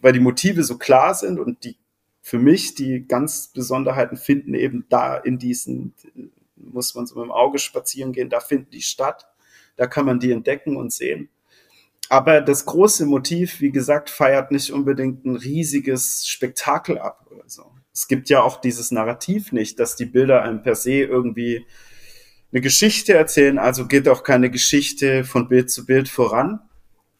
[0.00, 1.76] weil die Motive so klar sind und die
[2.20, 5.94] für mich die ganz Besonderheiten finden eben da in diesen,
[6.56, 9.28] muss man so mit dem Auge spazieren gehen, da finden die statt.
[9.76, 11.30] Da kann man die entdecken und sehen.
[12.10, 17.72] Aber das große Motiv, wie gesagt, feiert nicht unbedingt ein riesiges Spektakel ab oder so
[17.98, 21.66] es gibt ja auch dieses Narrativ nicht, dass die Bilder einem per se irgendwie
[22.52, 26.60] eine Geschichte erzählen, also geht auch keine Geschichte von Bild zu Bild voran.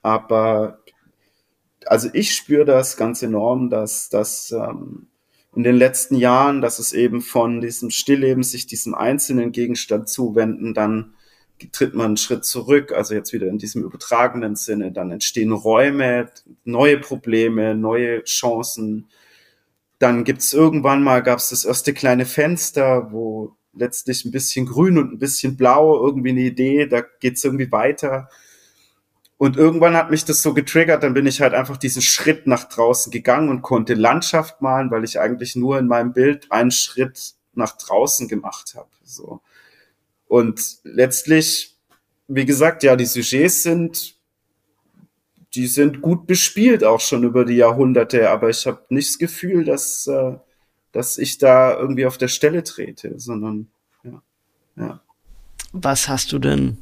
[0.03, 0.79] Aber
[1.85, 5.09] also ich spüre das ganz enorm, dass dass ähm,
[5.57, 10.75] in den letzten Jahren, dass es eben von diesem Stillleben sich diesem einzelnen Gegenstand zuwenden,
[10.75, 11.15] dann
[11.73, 16.31] tritt man einen Schritt zurück, also jetzt wieder in diesem übertragenen Sinne, dann entstehen Räume,
[16.65, 19.09] neue Probleme, neue Chancen,
[19.99, 25.13] dann gibt's irgendwann mal, gab's das erste kleine Fenster, wo letztlich ein bisschen grün und
[25.13, 28.29] ein bisschen blau, irgendwie eine Idee, da geht's irgendwie weiter.
[29.37, 32.65] Und irgendwann hat mich das so getriggert, dann bin ich halt einfach diesen Schritt nach
[32.65, 37.35] draußen gegangen und konnte Landschaft malen, weil ich eigentlich nur in meinem Bild einen Schritt
[37.55, 38.89] nach draußen gemacht habe.
[39.05, 39.41] So.
[40.29, 41.77] Und letztlich,
[42.29, 44.19] wie gesagt, ja, die Sujets sind
[45.55, 49.65] die sind gut bespielt auch schon über die Jahrhunderte, aber ich habe nicht das Gefühl,
[49.65, 50.37] dass, äh,
[50.93, 53.69] dass ich da irgendwie auf der Stelle trete, sondern
[54.05, 54.23] ja.
[54.77, 55.01] ja.
[55.73, 56.79] Was hast du denn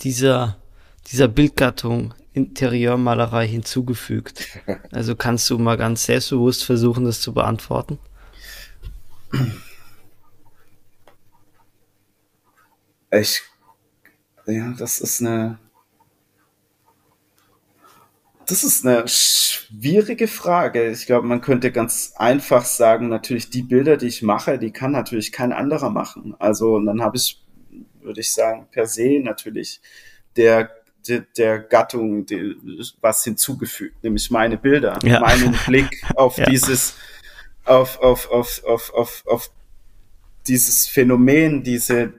[0.00, 0.56] dieser,
[1.08, 4.46] dieser Bildgattung Interieurmalerei hinzugefügt?
[4.92, 7.98] Also kannst du mal ganz selbstbewusst versuchen, das zu beantworten?
[13.12, 13.42] Ich,
[14.46, 15.58] ja, das ist eine,
[18.46, 20.90] das ist eine schwierige Frage.
[20.90, 24.92] Ich glaube, man könnte ganz einfach sagen, natürlich die Bilder, die ich mache, die kann
[24.92, 26.34] natürlich kein anderer machen.
[26.38, 27.42] Also und dann habe ich,
[28.00, 29.80] würde ich sagen, per se natürlich
[30.36, 30.70] der
[31.08, 32.56] der, der Gattung die,
[33.00, 35.20] was hinzugefügt, nämlich meine Bilder, ja.
[35.20, 36.44] meinen Blick auf ja.
[36.44, 36.94] dieses,
[37.64, 39.50] auf, auf, auf, auf, auf, auf
[40.46, 42.12] dieses Phänomen, diese,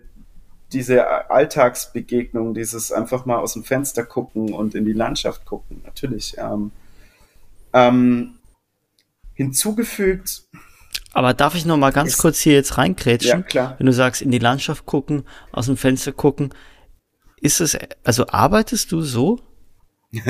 [0.73, 6.35] diese Alltagsbegegnung, dieses einfach mal aus dem Fenster gucken und in die Landschaft gucken, natürlich.
[6.37, 6.71] Ähm,
[7.73, 8.35] ähm,
[9.33, 10.43] hinzugefügt.
[11.13, 13.41] Aber darf ich noch mal ganz ist, kurz hier jetzt reinkrätschen?
[13.41, 13.75] Ja, klar.
[13.77, 16.53] Wenn du sagst, in die Landschaft gucken, aus dem Fenster gucken,
[17.41, 19.39] ist es, also arbeitest du so?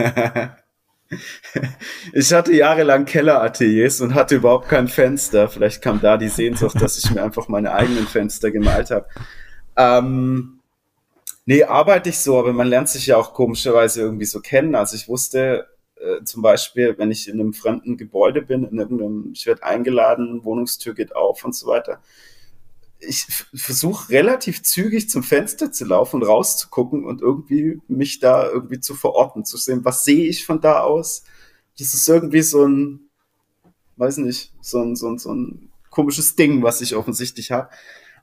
[2.14, 5.50] ich hatte jahrelang Kellerateliers und hatte überhaupt kein Fenster.
[5.50, 9.08] Vielleicht kam da die Sehnsucht, dass ich mir einfach meine eigenen Fenster gemalt habe.
[9.76, 10.60] Ähm,
[11.46, 14.76] nee, arbeite ich so, aber man lernt sich ja auch komischerweise irgendwie so kennen.
[14.76, 15.68] Also ich wusste
[16.02, 20.44] äh, zum Beispiel, wenn ich in einem fremden Gebäude bin, in irgendeinem, ich werde eingeladen,
[20.44, 22.02] Wohnungstür geht auf und so weiter.
[23.00, 28.80] Ich versuche relativ zügig zum Fenster zu laufen und rauszugucken und irgendwie mich da irgendwie
[28.80, 31.24] zu verorten, zu sehen, was sehe ich von da aus.
[31.80, 33.02] Das ist irgendwie so ein,
[33.98, 37.70] weiß nicht, so ein, so ein, so ein komisches Ding, was ich offensichtlich habe.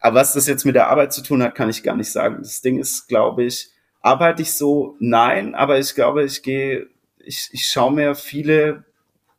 [0.00, 2.38] Aber was das jetzt mit der Arbeit zu tun hat, kann ich gar nicht sagen.
[2.38, 4.96] Das Ding ist, glaube ich, arbeite ich so?
[5.00, 8.84] Nein, aber ich glaube, ich gehe, ich, ich schaue mir viele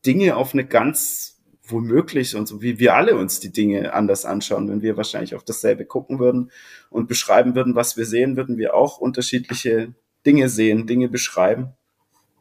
[0.05, 1.39] Dinge auf eine ganz
[1.71, 5.43] womöglich und so wie wir alle uns die Dinge anders anschauen, wenn wir wahrscheinlich auf
[5.43, 6.51] dasselbe gucken würden
[6.89, 9.93] und beschreiben würden, was wir sehen, würden wir auch unterschiedliche
[10.25, 11.73] Dinge sehen, Dinge beschreiben.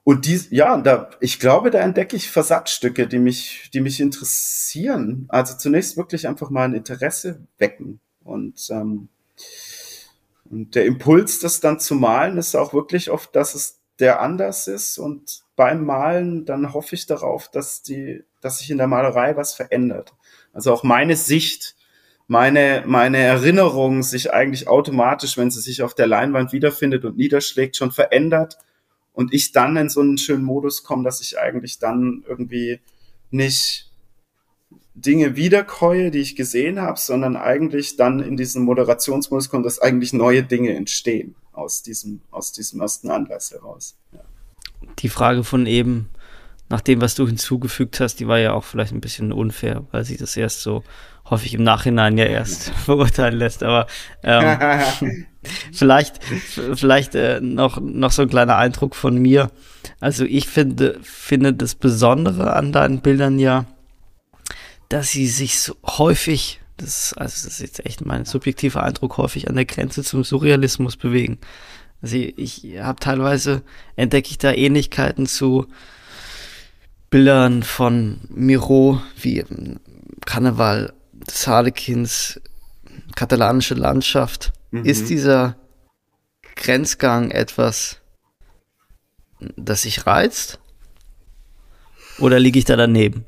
[0.02, 5.26] Und die, ja, da, ich glaube, da entdecke ich Versatzstücke, die mich, die mich interessieren.
[5.28, 8.00] Also zunächst wirklich einfach mal ein Interesse wecken.
[8.28, 9.08] Und, ähm,
[10.50, 14.68] und der Impuls, das dann zu malen, ist auch wirklich oft, dass es der anders
[14.68, 14.98] ist.
[14.98, 19.54] Und beim Malen, dann hoffe ich darauf, dass die, dass sich in der Malerei was
[19.54, 20.14] verändert.
[20.52, 21.74] Also auch meine Sicht,
[22.26, 27.76] meine, meine Erinnerung sich eigentlich automatisch, wenn sie sich auf der Leinwand wiederfindet und niederschlägt,
[27.76, 28.58] schon verändert
[29.12, 32.80] und ich dann in so einen schönen Modus komme, dass ich eigentlich dann irgendwie
[33.30, 33.87] nicht
[35.00, 40.12] Dinge wiederkäue, die ich gesehen habe, sondern eigentlich dann in diesen Moderationsmodus komme, dass eigentlich
[40.12, 43.96] neue Dinge entstehen aus diesem, aus diesem ersten Anlass heraus.
[44.12, 44.20] Ja.
[45.00, 46.08] Die Frage von eben,
[46.68, 50.04] nach dem, was du hinzugefügt hast, die war ja auch vielleicht ein bisschen unfair, weil
[50.04, 50.82] sich das erst so
[51.30, 53.62] hoffe ich im Nachhinein ja erst verurteilen lässt.
[53.62, 53.86] Aber
[54.22, 55.26] ähm,
[55.72, 56.22] vielleicht,
[56.74, 59.50] vielleicht äh, noch, noch so ein kleiner Eindruck von mir.
[60.00, 63.66] Also ich finde, finde das Besondere an deinen Bildern ja,
[64.88, 69.18] dass sie sich so häufig, das ist, also das ist jetzt echt mein subjektiver Eindruck,
[69.18, 71.38] häufig an der Grenze zum Surrealismus bewegen.
[72.00, 73.62] Also ich, ich habe teilweise
[73.96, 75.66] entdecke ich da Ähnlichkeiten zu
[77.10, 79.44] Bildern von Miro wie
[80.26, 82.40] Karneval des Harlequins,
[83.14, 84.52] katalanische Landschaft.
[84.70, 84.84] Mhm.
[84.84, 85.56] Ist dieser
[86.54, 88.00] Grenzgang etwas,
[89.56, 90.60] das sich reizt?
[92.18, 93.24] Oder liege ich da daneben?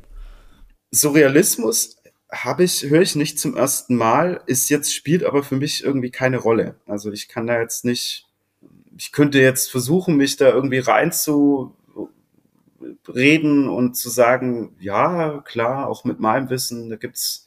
[0.90, 1.96] Surrealismus
[2.30, 6.10] habe ich, höre ich nicht zum ersten Mal, ist jetzt, spielt aber für mich irgendwie
[6.10, 6.76] keine Rolle.
[6.86, 8.28] Also ich kann da jetzt nicht,
[8.96, 11.74] ich könnte jetzt versuchen, mich da irgendwie rein zu
[13.08, 17.46] reden und zu sagen, ja, klar, auch mit meinem Wissen, da gibt's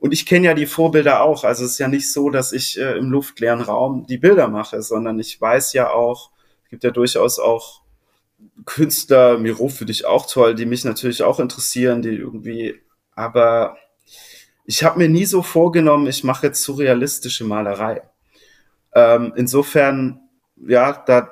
[0.00, 1.44] und ich kenne ja die Vorbilder auch.
[1.44, 4.82] Also es ist ja nicht so, dass ich äh, im luftleeren Raum die Bilder mache,
[4.82, 6.30] sondern ich weiß ja auch,
[6.64, 7.80] es gibt ja durchaus auch
[8.66, 12.80] Künstler, Miro für dich auch toll, die mich natürlich auch interessieren, die irgendwie,
[13.14, 13.76] aber
[14.64, 18.02] ich habe mir nie so vorgenommen, ich mache jetzt surrealistische Malerei.
[18.94, 20.20] Ähm, insofern,
[20.56, 21.30] ja, da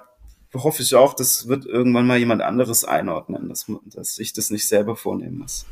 [0.55, 4.69] hoffe ich auch, das wird irgendwann mal jemand anderes einordnen, dass, dass ich das nicht
[4.69, 5.67] selber vornehmen muss.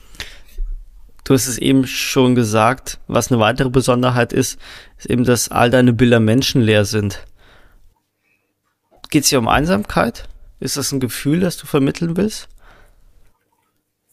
[1.24, 4.58] Du hast es eben schon gesagt, was eine weitere Besonderheit ist,
[4.98, 7.24] ist eben, dass all deine Bilder menschenleer sind.
[9.10, 10.28] Geht es hier um Einsamkeit?
[10.60, 12.48] Ist das ein Gefühl, das du vermitteln willst?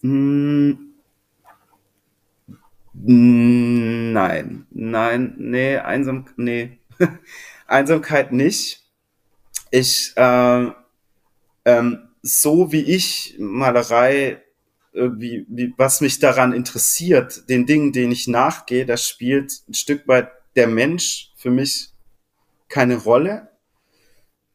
[0.01, 0.86] Hm.
[3.03, 6.79] Nein, nein, nee, einsam, nee.
[7.67, 8.83] Einsamkeit nicht.
[9.69, 10.71] Ich, äh,
[11.65, 14.41] ähm, so wie ich Malerei
[14.93, 20.07] irgendwie, wie, was mich daran interessiert, den Dingen, denen ich nachgehe, das spielt ein Stück
[20.07, 21.89] weit der Mensch für mich
[22.67, 23.49] keine Rolle.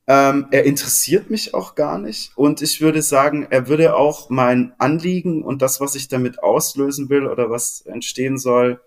[0.06, 2.32] Ähm, er interessiert mich auch gar nicht.
[2.36, 7.08] Und ich würde sagen, er würde auch mein Anliegen und das, was ich damit auslösen
[7.08, 8.80] will oder was entstehen soll,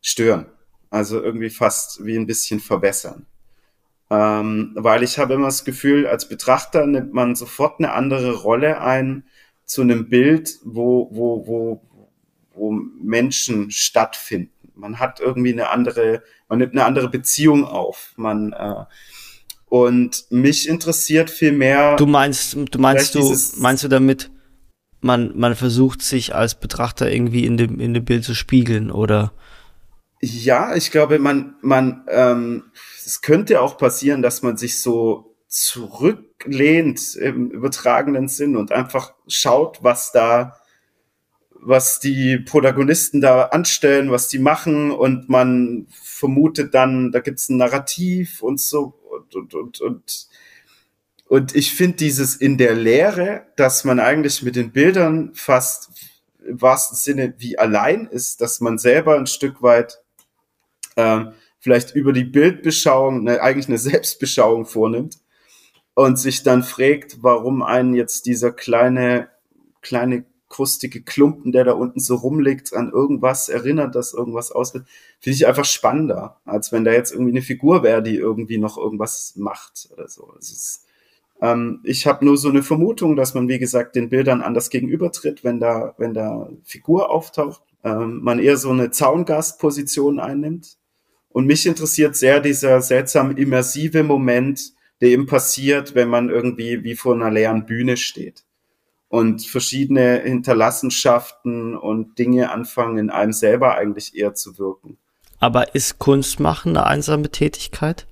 [0.00, 0.46] stören.
[0.90, 3.26] Also irgendwie fast wie ein bisschen verbessern.
[4.10, 8.80] Ähm, weil ich habe immer das Gefühl, als Betrachter nimmt man sofort eine andere Rolle
[8.80, 9.24] ein,
[9.64, 11.82] zu einem Bild, wo, wo, wo,
[12.54, 14.70] wo Menschen stattfinden.
[14.74, 18.12] Man hat irgendwie eine andere, man nimmt eine andere Beziehung auf.
[18.16, 18.84] Man äh,
[19.72, 21.96] und mich interessiert viel mehr.
[21.96, 24.30] Du meinst, du meinst du, meinst du damit,
[25.00, 29.32] man, man versucht sich als Betrachter irgendwie in dem, in dem Bild zu spiegeln, oder?
[30.20, 32.64] Ja, ich glaube, man, man, ähm,
[33.06, 39.78] es könnte auch passieren, dass man sich so zurücklehnt im übertragenen Sinn und einfach schaut,
[39.82, 40.54] was da,
[41.50, 47.56] was die Protagonisten da anstellen, was die machen und man vermutet dann, da gibt's ein
[47.56, 50.28] Narrativ und so und, und, und, und.
[51.26, 55.90] Und ich finde dieses in der Lehre, dass man eigentlich mit den Bildern fast
[56.44, 60.00] im wahrsten Sinne wie allein ist, dass man selber ein Stück weit
[60.96, 61.26] äh,
[61.60, 65.18] vielleicht über die Bildbeschauung ne, eigentlich eine Selbstbeschauung vornimmt
[65.94, 69.28] und sich dann fragt, warum einen jetzt dieser kleine,
[69.80, 74.86] kleine krustige Klumpen, der da unten so rumliegt, an irgendwas erinnert, dass irgendwas auswirkt,
[75.18, 78.76] finde ich einfach spannender, als wenn da jetzt irgendwie eine Figur wäre, die irgendwie noch
[78.76, 80.32] irgendwas macht oder so.
[80.38, 80.86] Ist,
[81.40, 85.42] ähm, ich habe nur so eine Vermutung, dass man, wie gesagt, den Bildern anders gegenübertritt,
[85.42, 90.76] wenn da, wenn da Figur auftaucht, ähm, man eher so eine Zaungastposition einnimmt
[91.30, 96.94] Und mich interessiert sehr dieser seltsam immersive Moment, der eben passiert, wenn man irgendwie wie
[96.94, 98.44] vor einer leeren Bühne steht
[99.12, 104.96] und verschiedene Hinterlassenschaften und Dinge anfangen in einem selber eigentlich eher zu wirken.
[105.38, 108.06] Aber ist Kunst machen eine einsame Tätigkeit?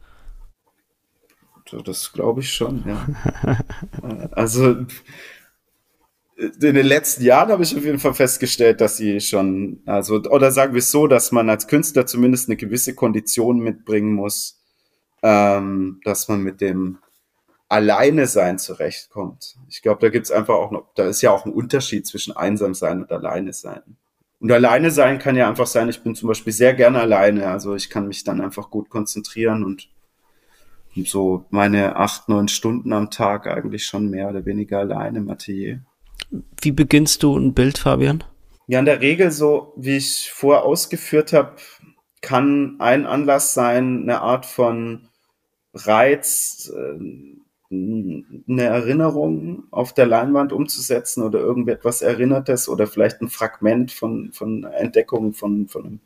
[1.86, 3.07] Das glaube ich schon, ja.
[4.32, 4.84] also
[6.36, 10.51] in den letzten Jahren habe ich auf jeden Fall festgestellt, dass sie schon, also, oder
[10.53, 14.61] sagen wir es so, dass man als Künstler zumindest eine gewisse Kondition mitbringen muss,
[15.22, 16.98] ähm, dass man mit dem
[17.70, 19.56] Alleine sein zurechtkommt.
[19.68, 22.74] Ich glaube, da gibt's einfach auch noch, da ist ja auch ein Unterschied zwischen einsam
[22.74, 23.96] sein und alleine sein.
[24.40, 27.76] Und alleine sein kann ja einfach sein, ich bin zum Beispiel sehr gerne alleine, also
[27.76, 29.88] ich kann mich dann einfach gut konzentrieren und
[31.06, 35.76] so meine acht, neun Stunden am Tag eigentlich schon mehr oder weniger alleine Mathieu.
[36.60, 38.24] Wie beginnst du ein Bild, Fabian?
[38.66, 41.54] Ja, in der Regel so, wie ich vorher ausgeführt habe,
[42.20, 45.08] kann ein Anlass sein, eine Art von
[45.72, 46.98] Reiz, äh,
[47.70, 54.64] eine Erinnerung auf der Leinwand umzusetzen oder irgendetwas Erinnertes oder vielleicht ein Fragment von, von
[54.64, 56.00] Entdeckung von, von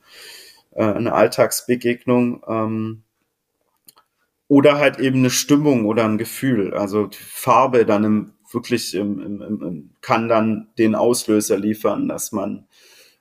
[0.72, 2.42] äh, einer Alltagsbegegnung.
[2.46, 3.02] Ähm,
[4.46, 6.74] oder halt eben eine Stimmung oder ein Gefühl.
[6.74, 12.66] Also Farbe dann im wirklich im, im, im, kann dann den Auslöser liefern, dass man,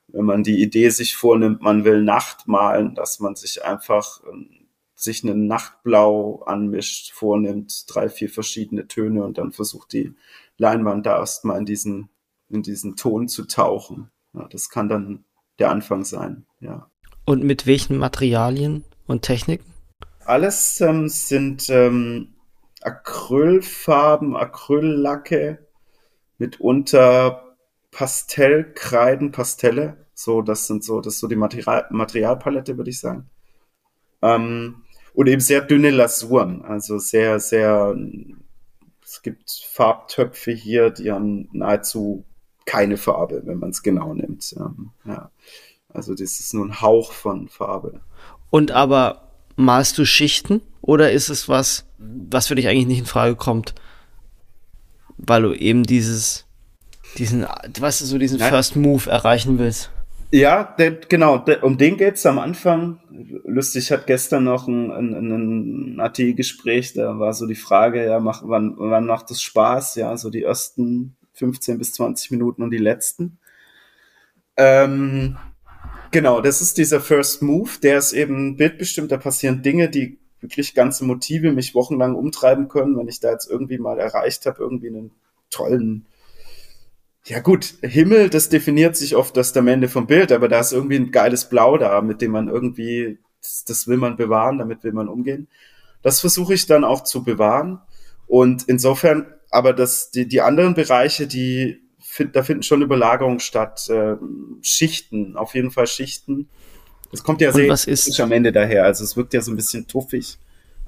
[0.08, 4.48] wenn man die Idee sich vornimmt, man will Nacht malen, dass man sich einfach ähm,
[4.94, 10.14] sich einen Nachtblau anmischt, vornimmt, drei, vier verschiedene Töne und dann versucht die
[10.56, 12.08] Leinwand da erstmal in diesen,
[12.48, 14.10] in diesen Ton zu tauchen.
[14.32, 15.24] Ja, das kann dann
[15.58, 16.88] der Anfang sein, ja.
[17.24, 19.72] Und mit welchen Materialien und Techniken?
[20.24, 22.34] Alles ähm, sind ähm,
[22.82, 25.66] Acrylfarben, Acryllacke,
[26.38, 27.56] mitunter
[27.90, 30.06] Pastellkreiden, Pastelle.
[30.14, 33.30] So, das sind so, das ist so die Material, Materialpalette, würde ich sagen.
[34.22, 34.83] Ähm,
[35.14, 37.96] und eben sehr dünne Lasuren, also sehr, sehr,
[39.02, 42.24] es gibt Farbtöpfe hier, die haben nahezu
[42.66, 44.54] keine Farbe, wenn man es genau nimmt.
[44.58, 45.30] Ähm, ja.
[45.88, 48.00] Also das ist nur ein Hauch von Farbe.
[48.50, 53.06] Und aber malst du Schichten oder ist es was, was für dich eigentlich nicht in
[53.06, 53.74] Frage kommt,
[55.16, 56.46] weil du eben dieses,
[57.18, 57.46] diesen,
[57.78, 58.50] was du so diesen Nein.
[58.50, 59.90] First Move erreichen willst?
[60.34, 62.98] Ja, der, genau, der, um den geht's am Anfang.
[63.44, 68.42] Lustig, hatte gestern noch ein, ein, ein AT-Gespräch, da war so die Frage, ja, mach,
[68.44, 69.94] wann, wann macht es Spaß?
[69.94, 73.38] Ja, so die ersten 15 bis 20 Minuten und die letzten.
[74.56, 75.36] Ähm,
[76.10, 80.74] genau, das ist dieser First Move, der ist eben bildbestimmt, da passieren Dinge, die wirklich
[80.74, 84.88] ganze Motive mich wochenlang umtreiben können, wenn ich da jetzt irgendwie mal erreicht habe, irgendwie
[84.88, 85.12] einen
[85.50, 86.06] tollen
[87.26, 90.96] ja gut, Himmel, das definiert sich oft das Ende vom Bild, aber da ist irgendwie
[90.96, 94.92] ein geiles Blau da, mit dem man irgendwie, das, das will man bewahren, damit will
[94.92, 95.48] man umgehen.
[96.02, 97.80] Das versuche ich dann auch zu bewahren.
[98.26, 103.88] Und insofern, aber das, die, die anderen Bereiche, die find, da finden schon Überlagerungen statt,
[103.88, 104.16] äh,
[104.60, 106.48] Schichten, auf jeden Fall Schichten.
[107.10, 108.84] Es kommt ja sehr ist am Ende daher.
[108.84, 110.38] Also es wirkt ja so ein bisschen tuffig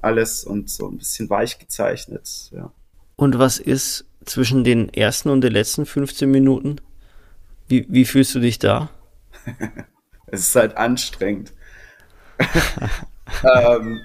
[0.01, 2.51] alles und so ein bisschen weich gezeichnet.
[2.51, 2.71] Ja.
[3.15, 6.77] Und was ist zwischen den ersten und den letzten 15 Minuten?
[7.67, 8.89] Wie, wie fühlst du dich da?
[10.27, 11.53] es ist halt anstrengend.
[13.43, 13.99] ähm,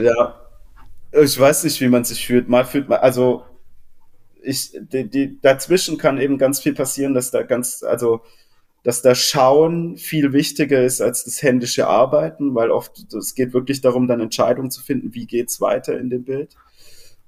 [0.00, 0.40] ja,
[1.12, 2.48] ich weiß nicht, wie man sich fühlt.
[2.48, 3.44] Mal fühlt man, also
[4.42, 8.22] ich, die, die, dazwischen kann eben ganz viel passieren, dass da ganz, also
[8.82, 13.82] dass das Schauen viel wichtiger ist als das händische Arbeiten, weil oft es geht wirklich
[13.82, 16.56] darum, dann Entscheidungen zu finden, wie geht's weiter in dem Bild.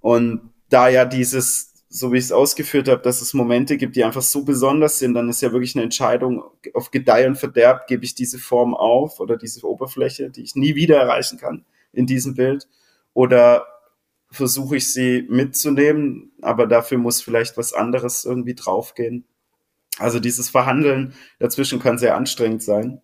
[0.01, 4.05] Und da ja dieses so wie ich es ausgeführt habe, dass es Momente gibt, die
[4.05, 8.05] einfach so besonders sind, dann ist ja wirklich eine Entscheidung auf Gedeih und Verderb, gebe
[8.05, 12.35] ich diese Form auf oder diese Oberfläche, die ich nie wieder erreichen kann in diesem
[12.35, 12.67] Bild,
[13.13, 13.67] oder
[14.31, 19.27] versuche ich sie mitzunehmen, aber dafür muss vielleicht was anderes irgendwie draufgehen.
[19.99, 23.03] Also dieses Verhandeln dazwischen kann sehr anstrengend sein.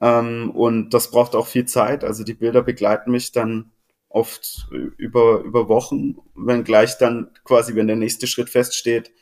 [0.00, 2.04] Ähm, und das braucht auch viel Zeit.
[2.04, 3.72] Also die Bilder begleiten mich dann
[4.14, 9.12] oft über, über Wochen, wenn gleich dann quasi, wenn der nächste Schritt feststeht,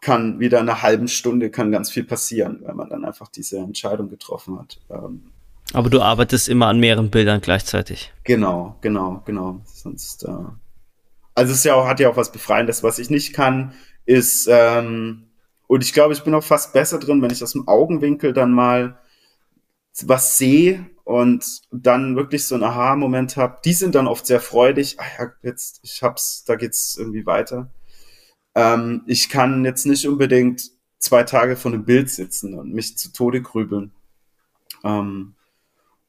[0.00, 3.58] kann wieder in einer halben Stunde kann ganz viel passieren, weil man dann einfach diese
[3.58, 4.78] Entscheidung getroffen hat.
[4.90, 5.30] Ähm,
[5.72, 8.12] Aber du arbeitest immer an mehreren Bildern gleichzeitig.
[8.24, 9.60] Genau, genau, genau.
[9.64, 10.44] Sonst, äh,
[11.34, 12.82] also es ja auch, hat ja auch was Befreiendes.
[12.82, 13.72] Was ich nicht kann,
[14.04, 15.28] ist, ähm,
[15.66, 18.52] und ich glaube, ich bin auch fast besser drin, wenn ich aus dem Augenwinkel dann
[18.52, 18.98] mal
[20.02, 23.58] was sehe und dann wirklich so einen Aha-Moment habe.
[23.64, 24.98] Die sind dann oft sehr freudig.
[25.00, 27.70] Ah ja, jetzt, ich hab's, da geht's irgendwie weiter.
[28.54, 33.12] Ähm, ich kann jetzt nicht unbedingt zwei Tage vor einem Bild sitzen und mich zu
[33.12, 33.92] Tode grübeln.
[34.84, 35.34] Ähm,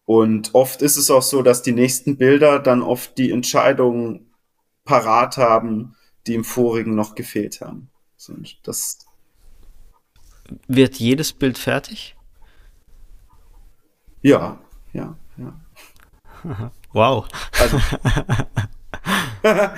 [0.05, 4.31] Und oft ist es auch so, dass die nächsten Bilder dann oft die Entscheidungen
[4.83, 5.95] parat haben,
[6.27, 7.89] die im vorigen noch gefehlt haben.
[8.63, 8.99] Das
[10.67, 12.15] Wird jedes Bild fertig?
[14.21, 14.59] Ja,
[14.95, 16.71] ja, ja.
[16.93, 17.27] Wow.
[17.59, 17.77] Also,
[19.43, 19.73] ne,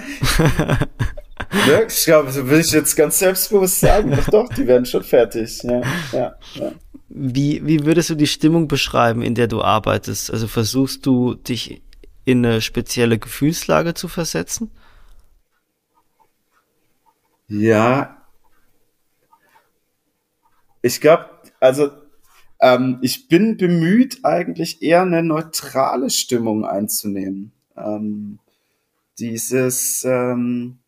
[1.88, 4.12] ich glaube, so will ich jetzt ganz selbstbewusst sagen.
[4.12, 5.64] Doch, doch, die werden schon fertig.
[5.64, 6.72] Ja, ja, ja.
[7.10, 10.32] Wie, wie würdest du die Stimmung beschreiben, in der du arbeitest?
[10.32, 11.82] Also versuchst du dich
[12.26, 14.72] in eine spezielle Gefühlslage zu versetzen?
[17.48, 18.18] Ja.
[20.82, 21.92] Ich glaube, also
[22.60, 27.52] ähm, ich bin bemüht, eigentlich eher eine neutrale Stimmung einzunehmen.
[27.76, 28.40] Ähm,
[29.20, 30.80] dieses, ähm,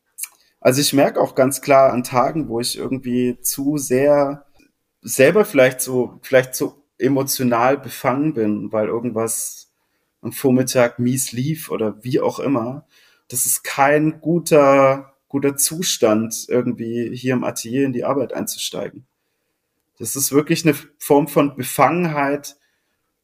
[0.59, 4.45] also ich merke auch ganz klar an Tagen, wo ich irgendwie zu sehr
[5.01, 9.71] selber vielleicht so, vielleicht so emotional befangen bin, weil irgendwas
[10.21, 12.85] am Vormittag mies lief oder wie auch immer.
[13.29, 19.05] Das ist kein guter, guter Zustand, irgendwie hier im Atelier in die Arbeit einzusteigen.
[19.99, 22.55] Das ist wirklich eine Form von Befangenheit,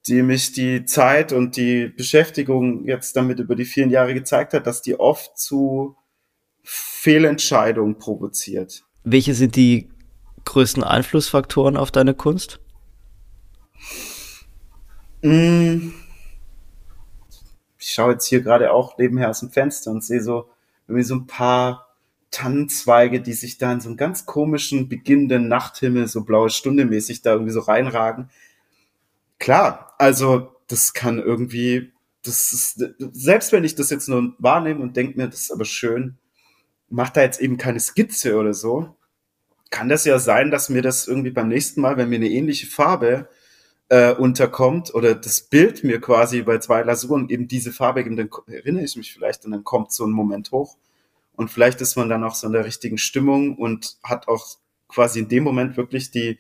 [0.08, 4.68] die mich die Zeit und die Beschäftigung jetzt damit über die vielen Jahre gezeigt hat,
[4.68, 5.96] dass die oft zu
[6.64, 8.84] Fehlentscheidungen provoziert.
[9.04, 9.90] Welche sind die
[10.44, 12.60] größten Einflussfaktoren auf deine Kunst?
[15.22, 15.92] Mm.
[17.80, 20.50] Ich schaue jetzt hier gerade auch nebenher aus dem Fenster und sehe so
[20.88, 21.85] irgendwie so ein paar
[22.36, 27.22] Tannenzweige, die sich da in so einen ganz komischen beginnenden Nachthimmel, so blaue Stunde mäßig
[27.22, 28.30] da irgendwie so reinragen.
[29.40, 34.98] Klar, also das kann irgendwie, das ist, selbst wenn ich das jetzt nur wahrnehme und
[34.98, 36.18] denke mir, das ist aber schön,
[36.90, 38.98] macht da jetzt eben keine Skizze oder so,
[39.70, 42.68] kann das ja sein, dass mir das irgendwie beim nächsten Mal, wenn mir eine ähnliche
[42.68, 43.30] Farbe
[43.88, 48.30] äh, unterkommt oder das Bild mir quasi bei zwei Lasuren eben diese Farbe gibt, dann
[48.48, 50.76] erinnere ich mich vielleicht und dann kommt so ein Moment hoch
[51.36, 54.58] und vielleicht ist man dann auch so in der richtigen Stimmung und hat auch
[54.88, 56.40] quasi in dem Moment wirklich die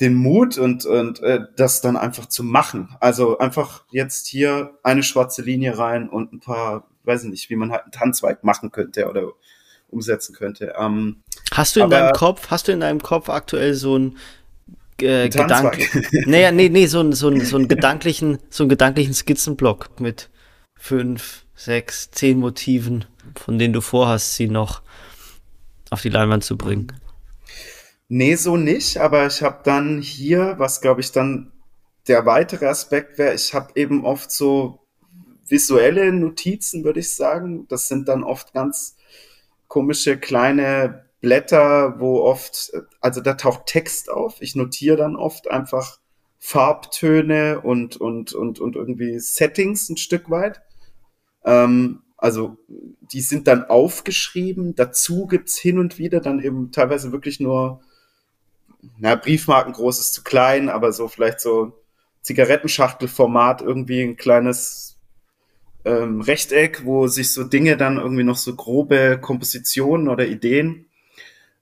[0.00, 2.96] den Mut und und äh, das dann einfach zu machen.
[3.00, 7.56] Also einfach jetzt hier eine schwarze Linie rein und ein paar, weiß ich nicht, wie
[7.56, 9.32] man halt einen Tanzweig machen könnte oder
[9.88, 10.74] umsetzen könnte.
[10.76, 14.18] Ähm, hast du in deinem Kopf, hast du in deinem Kopf aktuell so ein
[15.00, 15.82] äh, Gedanken.
[16.26, 20.30] naja, nee, nee, so, ein, so, ein, so einen gedanklichen, so einen gedanklichen Skizzenblock mit
[20.76, 23.04] fünf, sechs, zehn Motiven,
[23.36, 24.82] von denen du vorhast, sie noch
[25.90, 26.92] auf die Leinwand zu bringen.
[28.08, 31.52] Nee, so nicht, aber ich habe dann hier, was glaube ich dann
[32.06, 34.80] der weitere Aspekt wäre, ich habe eben oft so
[35.48, 37.66] visuelle Notizen, würde ich sagen.
[37.68, 38.96] Das sind dann oft ganz
[39.68, 44.36] komische kleine Blätter, wo oft, also da taucht Text auf.
[44.40, 45.98] Ich notiere dann oft einfach
[46.38, 50.60] Farbtöne und, und, und, und irgendwie Settings ein Stück weit.
[51.44, 52.56] Ähm, also
[53.00, 54.74] die sind dann aufgeschrieben.
[54.74, 57.80] Dazu gibt's hin und wieder dann eben teilweise wirklich nur,
[58.98, 61.72] na, Briefmarken groß ist zu klein, aber so vielleicht so
[62.22, 64.96] Zigarettenschachtelformat, irgendwie ein kleines
[65.84, 70.86] ähm, Rechteck, wo sich so Dinge dann irgendwie noch so grobe Kompositionen oder Ideen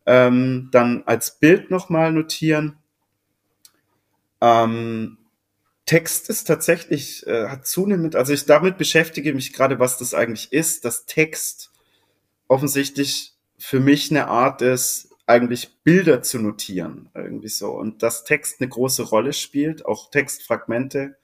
[0.07, 2.77] ähm, dann als Bild nochmal notieren.
[4.41, 5.19] Ähm,
[5.87, 10.53] Text ist tatsächlich, äh, hat zunehmend, also ich damit beschäftige mich gerade, was das eigentlich
[10.53, 11.73] ist, dass Text
[12.49, 17.71] offensichtlich für mich eine Art ist, eigentlich Bilder zu notieren, irgendwie so.
[17.71, 21.17] Und dass Text eine große Rolle spielt, auch Textfragmente,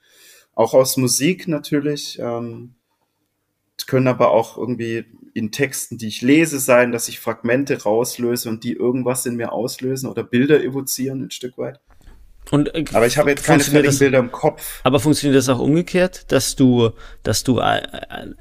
[0.55, 2.75] auch aus Musik natürlich, ähm,
[3.89, 8.63] können aber auch irgendwie in Texten, die ich lese, sein, dass ich Fragmente rauslöse und
[8.63, 11.81] die irgendwas in mir auslösen oder Bilder evozieren ein Stück weit.
[12.51, 14.81] Und, äh, aber ich habe jetzt keine fertigen Bilder im Kopf.
[14.83, 16.91] Aber funktioniert das auch umgekehrt, dass du,
[17.23, 17.83] dass du äh,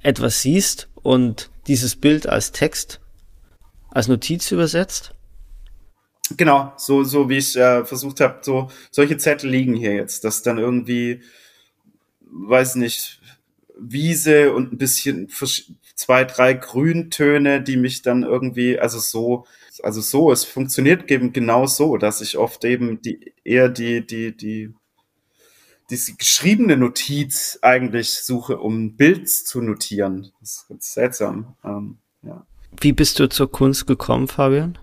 [0.02, 3.00] etwas siehst und dieses Bild als Text,
[3.92, 5.14] als Notiz übersetzt?
[6.36, 10.44] Genau, so, so wie ich äh, versucht habe, so solche Zettel liegen hier jetzt, dass
[10.44, 11.22] dann irgendwie,
[12.22, 13.22] weiß nicht,
[13.80, 15.30] Wiese und ein bisschen
[15.96, 19.46] zwei, drei Grüntöne, die mich dann irgendwie, also so,
[19.84, 24.36] also so, es funktioniert eben genau so, dass ich oft eben die, eher die, die,
[24.36, 24.74] die,
[25.90, 30.32] diese geschriebene Notiz eigentlich suche, um ein Bild zu notieren.
[30.40, 31.56] Das ist ganz seltsam.
[31.64, 32.46] Ähm, ja.
[32.80, 34.78] Wie bist du zur Kunst gekommen, Fabian?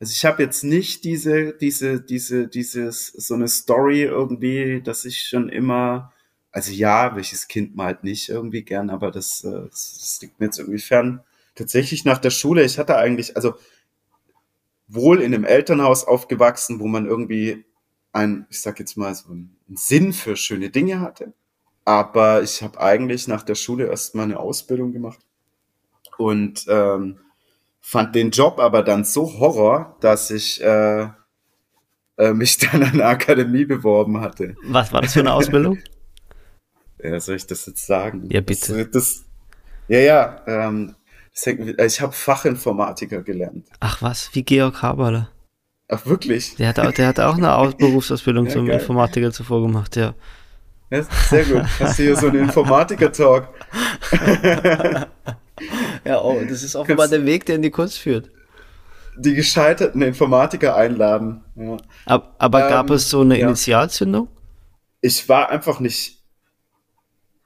[0.00, 5.22] Also ich habe jetzt nicht diese, diese, diese, dieses, so eine Story irgendwie, dass ich
[5.22, 6.12] schon immer
[6.52, 10.58] also ja, welches Kind malt nicht irgendwie gern, aber das, äh, das liegt mir jetzt
[10.58, 11.20] irgendwie fern.
[11.54, 13.54] Tatsächlich nach der Schule, ich hatte eigentlich, also
[14.88, 17.64] wohl in einem Elternhaus aufgewachsen, wo man irgendwie
[18.12, 21.32] ein, ich sag jetzt mal, so einen Sinn für schöne Dinge hatte.
[21.84, 25.20] Aber ich habe eigentlich nach der Schule erstmal eine Ausbildung gemacht
[26.18, 27.18] und ähm,
[27.80, 31.08] fand den Job aber dann so Horror, dass ich äh,
[32.18, 34.56] äh, mich dann an eine Akademie beworben hatte.
[34.62, 35.78] Was war das für eine Ausbildung?
[37.02, 38.28] ja, soll ich das jetzt sagen?
[38.30, 38.86] Ja, bitte.
[38.86, 39.24] Das, das,
[39.88, 40.42] ja, ja.
[40.46, 40.94] Ähm,
[41.34, 43.68] das hängt, ich habe Fachinformatiker gelernt.
[43.80, 45.28] Ach was, wie Georg Haberle.
[45.88, 46.56] Ach wirklich?
[46.56, 48.78] Der hat, auch, der hat auch eine Aus Berufsausbildung ja, zum geil.
[48.78, 50.14] Informatiker zuvor gemacht, ja.
[50.90, 51.02] ja.
[51.28, 51.64] Sehr gut.
[51.80, 53.48] Hast du hier so einen Informatiker-Talk?
[56.04, 58.30] ja, oh, das ist offenbar der Weg, der in die Kunst führt.
[59.16, 61.42] Die gescheiterten Informatiker einladen.
[61.56, 61.76] Ja.
[62.06, 63.38] Aber, aber ähm, gab es so eine.
[63.38, 64.28] Initialzündung?
[65.00, 66.19] Ich war einfach nicht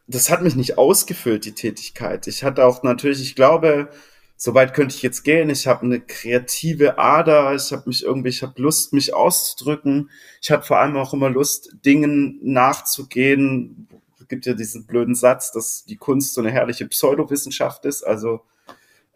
[0.06, 2.26] das hat mich nicht ausgefüllt, die Tätigkeit.
[2.26, 3.88] Ich hatte auch natürlich, ich glaube,
[4.36, 5.50] soweit könnte ich jetzt gehen.
[5.50, 7.54] Ich habe eine kreative Ader.
[7.54, 10.10] Ich habe mich irgendwie, ich habe Lust, mich auszudrücken.
[10.42, 13.88] Ich habe vor allem auch immer Lust, Dingen nachzugehen.
[14.20, 18.02] Es gibt ja diesen blöden Satz, dass die Kunst so eine herrliche Pseudowissenschaft ist.
[18.02, 18.42] Also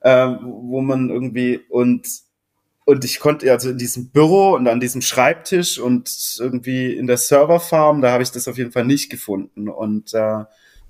[0.03, 2.07] ähm, wo man irgendwie und
[2.85, 7.19] und ich konnte also in diesem Büro und an diesem Schreibtisch und irgendwie in der
[7.19, 9.69] Serverfarm, da habe ich das auf jeden Fall nicht gefunden.
[9.69, 10.45] Und äh,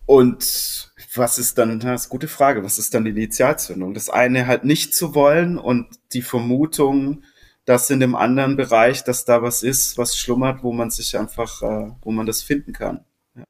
[0.08, 3.92] und was ist dann, das ist eine gute Frage, was ist dann die Initialzündung?
[3.92, 7.24] Das eine halt nicht zu wollen und die Vermutung,
[7.66, 11.60] dass in dem anderen Bereich, dass da was ist, was schlummert, wo man sich einfach,
[11.60, 13.04] äh, wo man das finden kann.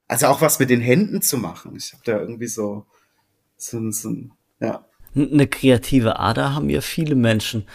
[0.08, 1.76] Also auch was mit den Händen zu machen.
[1.76, 2.86] Ich habe da irgendwie so,
[3.56, 4.12] so, so
[4.58, 4.84] ja.
[5.14, 7.68] Eine kreative Ader haben ja viele Menschen.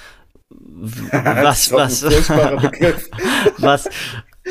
[0.51, 2.03] Was, was,
[3.57, 3.89] was,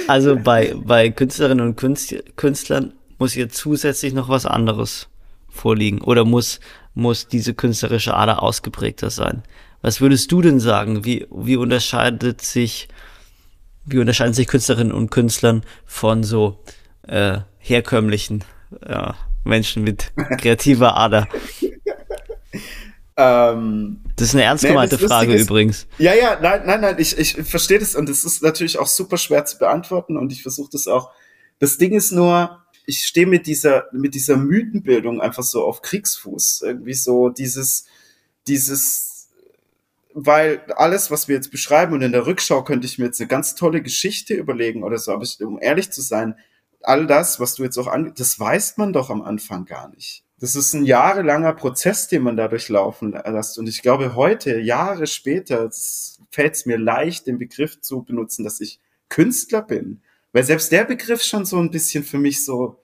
[0.09, 5.07] also bei, bei Künstlerinnen und Künstlern muss ihr zusätzlich noch was anderes
[5.49, 6.59] vorliegen oder muss,
[6.93, 9.45] muss diese künstlerische Ader ausgeprägter sein?
[9.81, 11.05] Was würdest du denn sagen?
[11.05, 12.89] Wie, wie unterscheidet sich,
[13.87, 16.65] wie unterscheiden sich Künstlerinnen und Künstlern von so
[17.07, 18.43] äh, herkömmlichen
[18.89, 19.15] ja,
[19.45, 21.29] Menschen mit kreativer Ader?
[23.17, 25.87] Ähm, das ist eine ernst gemeinte nee, Frage ist, übrigens.
[25.99, 29.17] Ja, ja, nein, nein, nein, ich, ich verstehe das und es ist natürlich auch super
[29.17, 31.13] schwer zu beantworten und ich versuche das auch.
[31.61, 32.62] Das Ding ist nur,
[32.93, 36.61] ich stehe mit dieser, mit dieser Mythenbildung einfach so auf Kriegsfuß.
[36.63, 37.87] Irgendwie so dieses,
[38.47, 39.31] dieses,
[40.13, 43.29] weil alles, was wir jetzt beschreiben und in der Rückschau könnte ich mir jetzt eine
[43.29, 46.35] ganz tolle Geschichte überlegen oder so, aber ich, um ehrlich zu sein,
[46.83, 50.23] all das, was du jetzt auch an, das weiß man doch am Anfang gar nicht.
[50.39, 53.59] Das ist ein jahrelanger Prozess, den man da durchlaufen lässt.
[53.59, 55.71] Und ich glaube, heute, Jahre später,
[56.31, 60.03] fällt es mir leicht, den Begriff zu benutzen, dass ich Künstler bin.
[60.33, 62.82] Weil selbst der Begriff schon so ein bisschen für mich so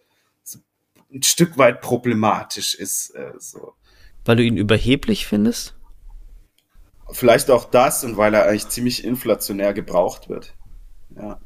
[1.13, 3.11] ein Stück weit problematisch ist.
[3.15, 3.75] Äh, so.
[4.25, 5.75] Weil du ihn überheblich findest?
[7.11, 10.55] Vielleicht auch das und weil er eigentlich ziemlich inflationär gebraucht wird.
[11.17, 11.41] Ja.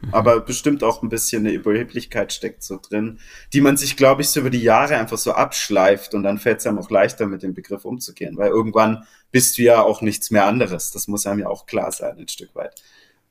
[0.00, 0.14] Mhm.
[0.14, 3.18] Aber bestimmt auch ein bisschen eine Überheblichkeit steckt so drin,
[3.52, 6.60] die man sich, glaube ich, so über die Jahre einfach so abschleift und dann fällt
[6.60, 10.30] es einem auch leichter, mit dem Begriff umzugehen, weil irgendwann bist du ja auch nichts
[10.30, 10.92] mehr anderes.
[10.92, 12.80] Das muss einem ja auch klar sein, ein Stück weit.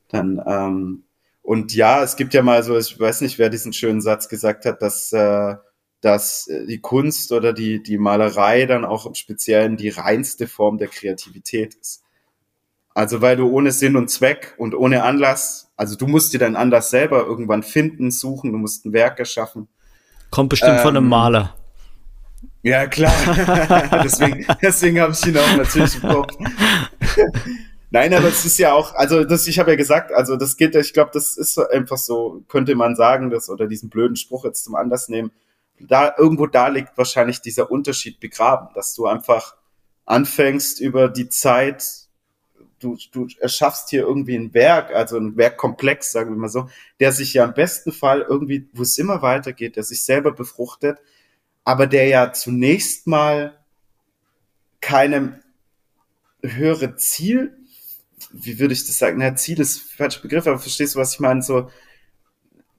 [0.09, 1.03] Dann, ähm,
[1.43, 4.65] und ja, es gibt ja mal so, ich weiß nicht, wer diesen schönen Satz gesagt
[4.65, 5.55] hat, dass, äh,
[5.99, 10.87] dass die Kunst oder die, die Malerei dann auch im Speziellen die reinste Form der
[10.87, 12.03] Kreativität ist.
[12.95, 16.55] Also weil du ohne Sinn und Zweck und ohne Anlass, also du musst dir deinen
[16.55, 19.67] Anlass selber irgendwann finden, suchen, du musst ein Werk erschaffen.
[20.29, 21.55] Kommt bestimmt ähm, von einem ähm, Maler.
[22.61, 23.13] Ja, klar.
[24.03, 26.37] deswegen deswegen habe ich ihn auch natürlich im Kopf.
[27.93, 30.75] Nein, aber es ist ja auch, also das, ich habe ja gesagt, also das geht,
[30.75, 34.63] ich glaube, das ist einfach so, könnte man sagen, das oder diesen blöden Spruch jetzt
[34.63, 35.31] zum Anlass nehmen.
[35.79, 39.55] Da irgendwo da liegt wahrscheinlich dieser Unterschied begraben, dass du einfach
[40.05, 41.83] anfängst über die Zeit,
[42.79, 46.67] du, du erschaffst hier irgendwie ein Werk, also ein Werkkomplex, sagen wir mal so,
[46.99, 50.97] der sich ja im besten Fall irgendwie, wo es immer weitergeht, der sich selber befruchtet,
[51.63, 53.55] aber der ja zunächst mal
[54.81, 55.35] keinem
[56.41, 57.59] höhere Ziel
[58.31, 59.17] wie würde ich das sagen?
[59.19, 61.41] Na, Ziel ist falscher Begriff, aber verstehst du, was ich meine?
[61.41, 61.69] So,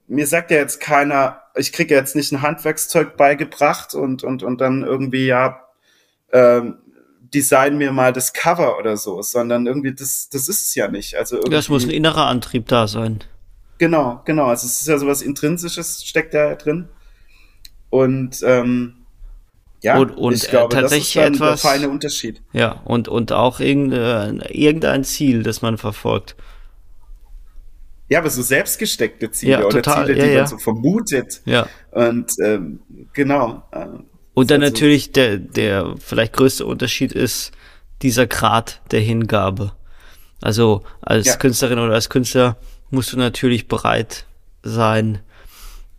[0.07, 4.61] mir sagt ja jetzt keiner, ich kriege jetzt nicht ein Handwerkszeug beigebracht und, und, und
[4.61, 5.61] dann irgendwie, ja,
[6.31, 6.77] ähm,
[7.33, 11.15] design mir mal das Cover oder so, sondern irgendwie, das, das ist es ja nicht.
[11.15, 13.23] Also irgendwie, das muss ein innerer Antrieb da sein.
[13.77, 14.45] Genau, genau.
[14.45, 16.87] Also es ist ja sowas Intrinsisches, steckt da drin.
[17.89, 19.04] Und ähm,
[19.85, 22.41] ja, und, und ich glaube, tatsächlich das ist etwas, der feine Unterschied.
[22.53, 26.35] Ja, und, und auch irgendein, irgendein Ziel, das man verfolgt.
[28.09, 31.41] Ja, aber so selbstgesteckte Ziele ja, oder total, Ziele, die ja, man so vermutet.
[31.45, 31.67] Ja.
[31.91, 32.79] Und ähm,
[33.13, 33.61] genau.
[33.71, 33.85] Äh,
[34.33, 37.51] und dann natürlich der, der vielleicht größte Unterschied ist
[38.01, 39.73] dieser Grad der Hingabe.
[40.41, 41.37] Also als.
[41.37, 42.57] Künstlerin oder als Künstler
[42.89, 44.25] musst du natürlich bereit
[44.63, 45.19] sein,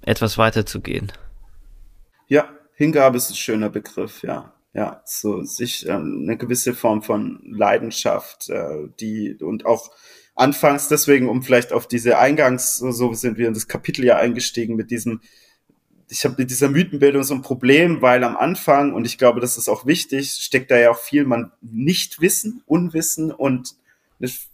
[0.02, 1.12] etwas weiterzugehen.
[2.26, 4.52] Ja, Hingabe ist ein schöner Begriff, ja.
[4.74, 9.90] Ja, so sich äh, eine gewisse Form von Leidenschaft, äh, die und auch
[10.34, 14.76] anfangs deswegen, um vielleicht auf diese Eingangs, so sind wir in das Kapitel ja eingestiegen
[14.76, 15.22] mit diesem,
[16.10, 19.56] ich habe mit dieser Mythenbildung so ein Problem, weil am Anfang, und ich glaube, das
[19.56, 23.76] ist auch wichtig, steckt da ja auch viel man nicht wissen, Unwissen und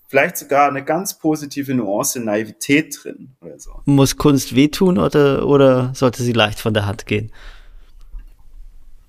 [0.06, 3.80] vielleicht sogar eine ganz positive Nuance Naivität drin oder so.
[3.86, 7.32] Muss Kunst wehtun oder, oder sollte sie leicht von der Hand gehen?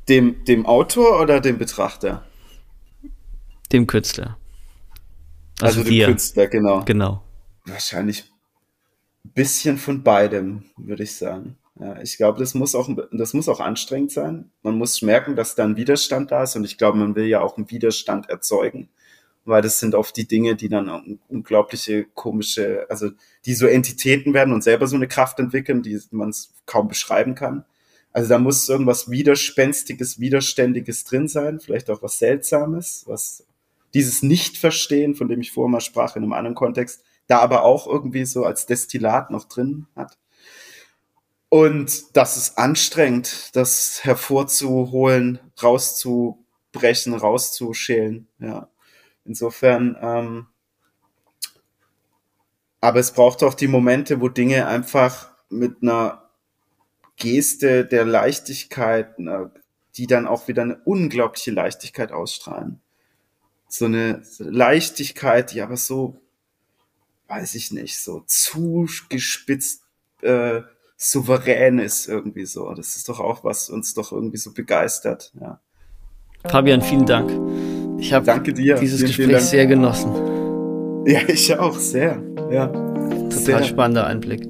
[0.10, 2.26] Dem, dem Autor oder dem Betrachter?
[3.72, 4.38] Dem Künstler.
[5.62, 6.84] Also, also dem Künstler, genau.
[6.86, 7.24] Genau.
[7.66, 8.32] Wahrscheinlich
[9.26, 11.58] ein bisschen von beidem, würde ich sagen.
[11.80, 14.52] Ja, ich glaube, das muss auch, das muss auch anstrengend sein.
[14.62, 17.42] Man muss merken, dass da ein Widerstand da ist und ich glaube, man will ja
[17.42, 18.90] auch einen Widerstand erzeugen,
[19.46, 23.10] weil das sind oft die Dinge, die dann unglaubliche komische, also
[23.46, 26.34] die so Entitäten werden und selber so eine Kraft entwickeln, die man
[26.68, 27.66] kaum beschreiben kann.
[28.14, 33.44] Also da muss irgendwas Widerspenstiges, Widerständiges drin sein, vielleicht auch was Seltsames, was
[33.96, 37.88] dieses Nicht-Verstehen, von dem ich vorher mal sprach in einem anderen Kontext, da aber auch
[37.88, 40.18] irgendwie so als Destillat noch drin hat.
[41.50, 48.28] Und das ist anstrengend, das hervorzuholen, rauszubrechen, rauszuschälen.
[48.40, 48.70] Ja,
[49.26, 49.96] insofern.
[50.02, 50.48] Ähm,
[52.82, 56.23] aber es braucht auch die Momente, wo Dinge einfach mit einer
[57.18, 59.16] Geste der Leichtigkeit,
[59.96, 62.80] die dann auch wieder eine unglaubliche Leichtigkeit ausstrahlen.
[63.68, 66.18] So eine Leichtigkeit, die aber so,
[67.28, 69.82] weiß ich nicht, so zugespitzt
[70.22, 70.62] äh,
[70.96, 72.74] souverän ist irgendwie so.
[72.74, 75.32] Das ist doch auch was uns doch irgendwie so begeistert.
[75.40, 75.60] Ja.
[76.46, 77.32] Fabian, vielen Dank.
[78.00, 81.06] Ich habe dieses vielen, Gespräch vielen sehr genossen.
[81.06, 82.22] Ja, ich auch sehr.
[82.52, 82.68] Ja.
[82.68, 83.64] Total sehr.
[83.64, 84.48] spannender Einblick.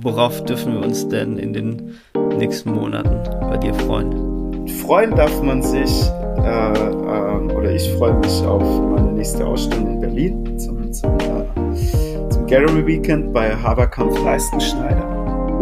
[0.00, 1.94] Worauf dürfen wir uns denn in den
[2.38, 4.68] nächsten Monaten bei dir freuen?
[4.84, 5.90] Freuen darf man sich,
[6.38, 12.28] äh, äh, oder ich freue mich auf meine nächste Ausstellung in Berlin zum, zum, äh,
[12.30, 15.04] zum Gallery Weekend bei Haberkampf Leistenschneider.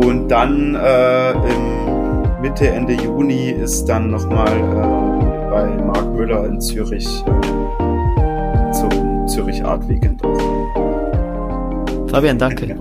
[0.04, 6.60] Und dann äh, im Mitte, Ende Juni ist dann nochmal äh, bei Marc Müller in
[6.60, 10.20] Zürich äh, zum Zürich Art Weekend.
[12.16, 12.74] Fabian, danke.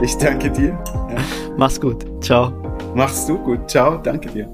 [0.00, 0.70] Ich danke dir.
[0.70, 1.20] Ja.
[1.58, 2.06] Mach's gut.
[2.24, 2.50] Ciao.
[2.94, 3.68] Machst du gut.
[3.68, 3.98] Ciao.
[3.98, 4.48] Danke dir.